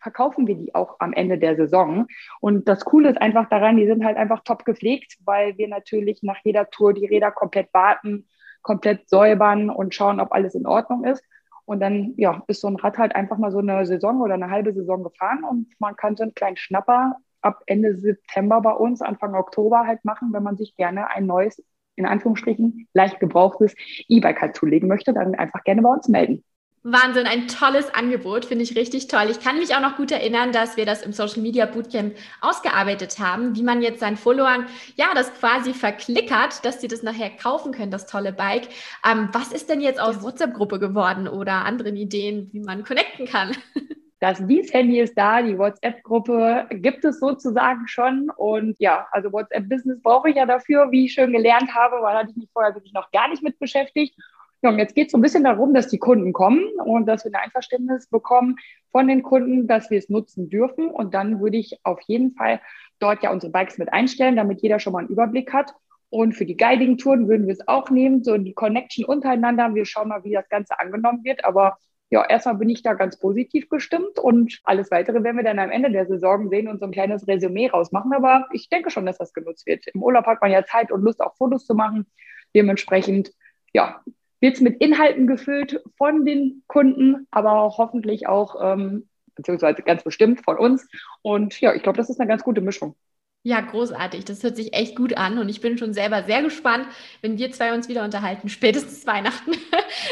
verkaufen 0.00 0.46
wir 0.46 0.54
die 0.54 0.74
auch 0.74 0.96
am 1.00 1.12
Ende 1.12 1.36
der 1.36 1.56
Saison. 1.56 2.06
Und 2.40 2.68
das 2.68 2.84
Coole 2.84 3.10
ist 3.10 3.20
einfach 3.20 3.48
daran, 3.50 3.76
die 3.76 3.86
sind 3.86 4.04
halt 4.04 4.16
einfach 4.16 4.44
top 4.44 4.64
gepflegt, 4.64 5.16
weil 5.24 5.58
wir 5.58 5.68
natürlich 5.68 6.22
nach 6.22 6.38
jeder 6.42 6.70
Tour 6.70 6.94
die 6.94 7.06
Räder 7.06 7.32
komplett 7.32 7.74
warten, 7.74 8.26
komplett 8.62 9.10
säubern 9.10 9.68
und 9.68 9.94
schauen, 9.94 10.20
ob 10.20 10.32
alles 10.32 10.54
in 10.54 10.66
Ordnung 10.66 11.04
ist. 11.04 11.22
Und 11.64 11.80
dann 11.80 12.14
ja, 12.16 12.42
ist 12.48 12.60
so 12.60 12.68
ein 12.68 12.76
Rad 12.76 12.98
halt 12.98 13.14
einfach 13.14 13.38
mal 13.38 13.52
so 13.52 13.58
eine 13.58 13.86
Saison 13.86 14.20
oder 14.20 14.34
eine 14.34 14.50
halbe 14.50 14.72
Saison 14.72 15.02
gefahren 15.02 15.44
und 15.44 15.68
man 15.78 15.96
kann 15.96 16.16
so 16.16 16.22
einen 16.24 16.34
kleinen 16.34 16.56
Schnapper 16.56 17.16
ab 17.40 17.62
Ende 17.66 17.96
September 17.96 18.60
bei 18.60 18.72
uns, 18.72 19.02
Anfang 19.02 19.34
Oktober 19.34 19.86
halt 19.86 20.04
machen, 20.04 20.32
wenn 20.32 20.42
man 20.42 20.56
sich 20.56 20.76
gerne 20.76 21.08
ein 21.08 21.26
neues, 21.26 21.62
in 21.96 22.06
Anführungsstrichen, 22.06 22.88
leicht 22.94 23.20
gebrauchtes 23.20 23.74
E-Bike 24.08 24.40
halt 24.40 24.56
zulegen 24.56 24.88
möchte, 24.88 25.12
dann 25.12 25.34
einfach 25.34 25.64
gerne 25.64 25.82
bei 25.82 25.90
uns 25.90 26.08
melden. 26.08 26.44
Wahnsinn, 26.84 27.28
ein 27.28 27.46
tolles 27.46 27.94
Angebot, 27.94 28.44
finde 28.44 28.64
ich 28.64 28.74
richtig 28.74 29.06
toll. 29.06 29.28
Ich 29.30 29.38
kann 29.38 29.58
mich 29.58 29.72
auch 29.76 29.80
noch 29.80 29.96
gut 29.96 30.10
erinnern, 30.10 30.50
dass 30.50 30.76
wir 30.76 30.84
das 30.84 31.02
im 31.02 31.12
Social 31.12 31.40
Media 31.40 31.64
Bootcamp 31.64 32.16
ausgearbeitet 32.40 33.20
haben, 33.20 33.54
wie 33.54 33.62
man 33.62 33.82
jetzt 33.82 34.00
seinen 34.00 34.16
Followern 34.16 34.66
ja 34.96 35.06
das 35.14 35.32
quasi 35.34 35.74
verklickert, 35.74 36.64
dass 36.64 36.80
sie 36.80 36.88
das 36.88 37.04
nachher 37.04 37.30
kaufen 37.30 37.70
können, 37.70 37.92
das 37.92 38.06
tolle 38.06 38.32
Bike. 38.32 38.68
Ähm, 39.08 39.28
was 39.32 39.52
ist 39.52 39.70
denn 39.70 39.80
jetzt 39.80 40.00
aus 40.00 40.24
WhatsApp-Gruppe 40.24 40.80
geworden 40.80 41.28
oder 41.28 41.64
anderen 41.64 41.94
Ideen, 41.96 42.48
wie 42.52 42.60
man 42.60 42.82
connecten 42.84 43.26
kann? 43.26 43.52
Das 44.18 44.38
Dienst-Handy 44.46 45.00
ist 45.00 45.18
da, 45.18 45.42
die 45.42 45.58
WhatsApp-Gruppe 45.58 46.68
gibt 46.70 47.04
es 47.04 47.18
sozusagen 47.18 47.88
schon. 47.88 48.30
Und 48.36 48.76
ja, 48.78 49.08
also 49.10 49.32
WhatsApp-Business 49.32 50.00
brauche 50.00 50.30
ich 50.30 50.36
ja 50.36 50.46
dafür, 50.46 50.92
wie 50.92 51.06
ich 51.06 51.14
schön 51.14 51.32
gelernt 51.32 51.74
habe, 51.74 52.00
weil 52.02 52.14
hatte 52.14 52.30
ich 52.30 52.36
mich 52.36 52.48
vorher 52.52 52.72
wirklich 52.72 52.92
noch 52.92 53.10
gar 53.10 53.26
nicht 53.26 53.42
mit 53.42 53.58
beschäftigt. 53.58 54.14
Ja, 54.62 54.70
und 54.70 54.78
jetzt 54.78 54.94
geht 54.94 55.06
es 55.06 55.12
so 55.12 55.18
ein 55.18 55.22
bisschen 55.22 55.42
darum, 55.42 55.74
dass 55.74 55.88
die 55.88 55.98
Kunden 55.98 56.32
kommen 56.32 56.62
und 56.84 57.06
dass 57.06 57.24
wir 57.24 57.32
ein 57.32 57.42
Einverständnis 57.44 58.06
bekommen 58.06 58.56
von 58.92 59.08
den 59.08 59.24
Kunden, 59.24 59.66
dass 59.66 59.90
wir 59.90 59.98
es 59.98 60.08
nutzen 60.08 60.48
dürfen. 60.48 60.88
Und 60.88 61.14
dann 61.14 61.40
würde 61.40 61.56
ich 61.56 61.80
auf 61.82 62.00
jeden 62.02 62.32
Fall 62.32 62.60
dort 63.00 63.24
ja 63.24 63.32
unsere 63.32 63.50
Bikes 63.50 63.78
mit 63.78 63.92
einstellen, 63.92 64.36
damit 64.36 64.62
jeder 64.62 64.78
schon 64.78 64.92
mal 64.92 65.00
einen 65.00 65.08
Überblick 65.08 65.52
hat. 65.52 65.74
Und 66.10 66.34
für 66.34 66.46
die 66.46 66.56
Guiding-Touren 66.56 67.26
würden 67.26 67.46
wir 67.46 67.54
es 67.54 67.66
auch 67.66 67.90
nehmen, 67.90 68.22
so 68.22 68.38
die 68.38 68.54
Connection 68.54 69.04
untereinander. 69.04 69.74
Wir 69.74 69.84
schauen 69.84 70.08
mal, 70.08 70.22
wie 70.22 70.32
das 70.32 70.48
Ganze 70.48 70.78
angenommen 70.78 71.24
wird. 71.24 71.44
Aber 71.44 71.76
ja, 72.10 72.24
erstmal 72.24 72.56
bin 72.56 72.68
ich 72.68 72.82
da 72.82 72.94
ganz 72.94 73.18
positiv 73.18 73.68
gestimmt 73.68 74.18
und 74.20 74.60
alles 74.62 74.92
weitere 74.92 75.24
werden 75.24 75.38
wir 75.38 75.44
dann 75.44 75.58
am 75.58 75.70
Ende 75.70 75.90
der 75.90 76.06
Saison 76.06 76.50
sehen 76.50 76.68
und 76.68 76.78
so 76.78 76.84
ein 76.84 76.92
kleines 76.92 77.26
Resümee 77.26 77.68
rausmachen. 77.68 78.12
Aber 78.12 78.46
ich 78.52 78.68
denke 78.68 78.90
schon, 78.90 79.06
dass 79.06 79.18
das 79.18 79.32
genutzt 79.32 79.66
wird. 79.66 79.88
Im 79.88 80.02
Urlaub 80.04 80.26
hat 80.26 80.40
man 80.40 80.52
ja 80.52 80.64
Zeit 80.64 80.92
und 80.92 81.02
Lust, 81.02 81.20
auch 81.20 81.34
Fotos 81.36 81.66
zu 81.66 81.74
machen. 81.74 82.06
Dementsprechend, 82.54 83.32
ja, 83.72 84.04
wird 84.42 84.56
es 84.56 84.60
mit 84.60 84.82
Inhalten 84.82 85.26
gefüllt 85.26 85.80
von 85.96 86.26
den 86.26 86.64
Kunden, 86.66 87.28
aber 87.30 87.76
hoffentlich 87.78 88.26
auch, 88.26 88.56
ähm, 88.60 89.08
beziehungsweise 89.36 89.82
ganz 89.82 90.02
bestimmt 90.02 90.44
von 90.44 90.58
uns. 90.58 90.86
Und 91.22 91.58
ja, 91.60 91.72
ich 91.74 91.82
glaube, 91.82 91.96
das 91.96 92.10
ist 92.10 92.20
eine 92.20 92.28
ganz 92.28 92.42
gute 92.42 92.60
Mischung. 92.60 92.96
Ja, 93.44 93.60
großartig. 93.60 94.24
Das 94.24 94.44
hört 94.44 94.54
sich 94.54 94.72
echt 94.72 94.94
gut 94.94 95.16
an 95.16 95.36
und 95.38 95.48
ich 95.48 95.60
bin 95.60 95.76
schon 95.76 95.92
selber 95.92 96.22
sehr 96.22 96.42
gespannt, 96.42 96.86
wenn 97.22 97.38
wir 97.38 97.50
zwei 97.50 97.74
uns 97.74 97.88
wieder 97.88 98.04
unterhalten, 98.04 98.48
spätestens 98.48 99.04
Weihnachten, 99.06 99.50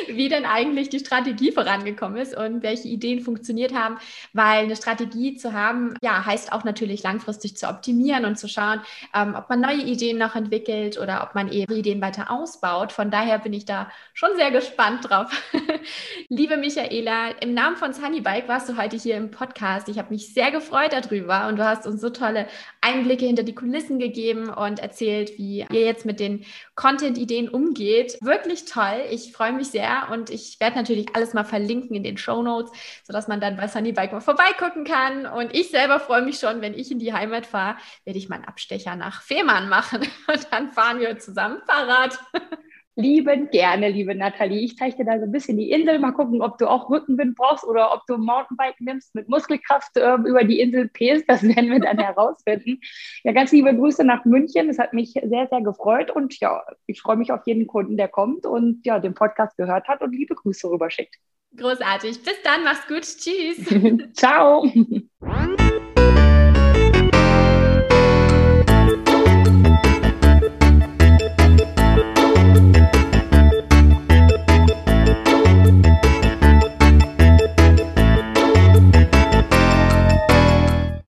wie 0.08 0.28
denn 0.28 0.44
eigentlich 0.44 0.88
die 0.88 0.98
Strategie 0.98 1.52
vorangekommen 1.52 2.18
ist 2.18 2.36
und 2.36 2.64
welche 2.64 2.88
Ideen 2.88 3.20
funktioniert 3.20 3.72
haben, 3.72 3.98
weil 4.32 4.64
eine 4.64 4.74
Strategie 4.74 5.36
zu 5.36 5.52
haben, 5.52 5.94
ja, 6.02 6.26
heißt 6.26 6.52
auch 6.52 6.64
natürlich 6.64 7.04
langfristig 7.04 7.56
zu 7.56 7.68
optimieren 7.68 8.24
und 8.24 8.36
zu 8.36 8.48
schauen, 8.48 8.80
ähm, 9.14 9.36
ob 9.38 9.48
man 9.48 9.60
neue 9.60 9.82
Ideen 9.82 10.18
noch 10.18 10.34
entwickelt 10.34 10.98
oder 10.98 11.22
ob 11.22 11.36
man 11.36 11.52
eben 11.52 11.72
Ideen 11.72 12.02
weiter 12.02 12.32
ausbaut. 12.32 12.90
Von 12.90 13.12
daher 13.12 13.38
bin 13.38 13.52
ich 13.52 13.64
da 13.64 13.92
schon 14.12 14.30
sehr 14.34 14.50
gespannt 14.50 15.08
drauf. 15.08 15.30
Liebe 16.28 16.56
Michaela, 16.56 17.30
im 17.40 17.54
Namen 17.54 17.76
von 17.76 17.92
Sunnybike 17.92 18.48
warst 18.48 18.68
du 18.68 18.76
heute 18.76 18.96
hier 18.96 19.16
im 19.16 19.30
Podcast. 19.30 19.88
Ich 19.88 19.98
habe 19.98 20.12
mich 20.12 20.34
sehr 20.34 20.50
gefreut 20.50 20.92
darüber 20.92 21.46
und 21.46 21.60
du 21.60 21.64
hast 21.64 21.86
uns 21.86 22.00
so 22.00 22.10
tolle 22.10 22.48
Einblicke 22.80 23.19
Einblicke 23.20 23.26
hinter 23.26 23.42
die 23.42 23.54
Kulissen 23.54 23.98
gegeben 23.98 24.48
und 24.48 24.78
erzählt, 24.78 25.36
wie 25.38 25.66
ihr 25.70 25.84
jetzt 25.84 26.04
mit 26.06 26.20
den 26.20 26.44
Content-Ideen 26.74 27.48
umgeht. 27.48 28.18
Wirklich 28.20 28.64
toll. 28.64 29.02
Ich 29.10 29.32
freue 29.32 29.52
mich 29.52 29.68
sehr 29.68 30.08
und 30.10 30.30
ich 30.30 30.58
werde 30.60 30.76
natürlich 30.76 31.14
alles 31.14 31.34
mal 31.34 31.44
verlinken 31.44 31.96
in 31.96 32.02
den 32.02 32.16
Show 32.16 32.42
Notes, 32.42 32.72
sodass 33.04 33.28
man 33.28 33.40
dann 33.40 33.56
bei 33.56 33.68
Sunnybike 33.68 34.12
mal 34.12 34.20
vorbeigucken 34.20 34.84
kann. 34.84 35.26
Und 35.26 35.54
ich 35.54 35.70
selber 35.70 36.00
freue 36.00 36.22
mich 36.22 36.38
schon, 36.38 36.60
wenn 36.60 36.74
ich 36.74 36.90
in 36.90 36.98
die 36.98 37.12
Heimat 37.12 37.46
fahre, 37.46 37.76
werde 38.04 38.18
ich 38.18 38.28
meinen 38.28 38.44
Abstecher 38.44 38.96
nach 38.96 39.22
Fehmarn 39.22 39.68
machen 39.68 40.00
und 40.28 40.46
dann 40.50 40.70
fahren 40.70 41.00
wir 41.00 41.18
zusammen 41.18 41.60
Fahrrad. 41.66 42.18
Lieben 43.00 43.50
gerne, 43.50 43.88
liebe 43.88 44.14
Nathalie. 44.14 44.60
Ich 44.60 44.76
zeige 44.76 44.96
dir 44.96 45.04
da 45.04 45.18
so 45.18 45.24
ein 45.24 45.32
bisschen 45.32 45.56
die 45.56 45.70
Insel. 45.70 45.98
Mal 45.98 46.12
gucken, 46.12 46.42
ob 46.42 46.58
du 46.58 46.68
auch 46.68 46.90
Rückenwind 46.90 47.36
brauchst 47.36 47.64
oder 47.64 47.94
ob 47.94 48.06
du 48.06 48.16
Mountainbike 48.16 48.80
nimmst 48.80 49.14
mit 49.14 49.28
Muskelkraft 49.28 49.96
äh, 49.96 50.14
über 50.14 50.44
die 50.44 50.60
Insel 50.60 50.88
pest. 50.88 51.24
Das 51.28 51.42
werden 51.42 51.70
wir 51.70 51.80
dann 51.80 51.98
herausfinden. 51.98 52.80
Ja, 53.24 53.32
ganz 53.32 53.52
liebe 53.52 53.74
Grüße 53.74 54.04
nach 54.04 54.24
München. 54.24 54.68
Es 54.68 54.78
hat 54.78 54.92
mich 54.92 55.12
sehr, 55.12 55.48
sehr 55.48 55.60
gefreut. 55.62 56.10
Und 56.10 56.38
ja, 56.40 56.62
ich 56.86 57.00
freue 57.00 57.16
mich 57.16 57.32
auf 57.32 57.40
jeden 57.46 57.66
Kunden, 57.66 57.96
der 57.96 58.08
kommt 58.08 58.46
und 58.46 58.84
ja, 58.84 58.98
den 58.98 59.14
Podcast 59.14 59.56
gehört 59.56 59.88
hat 59.88 60.02
und 60.02 60.12
liebe 60.12 60.34
Grüße 60.34 60.70
rüberschickt. 60.70 61.16
Großartig. 61.56 62.22
Bis 62.22 62.42
dann. 62.44 62.64
Mach's 62.64 62.86
gut. 62.86 63.02
Tschüss. 63.02 64.12
Ciao. 64.14 64.64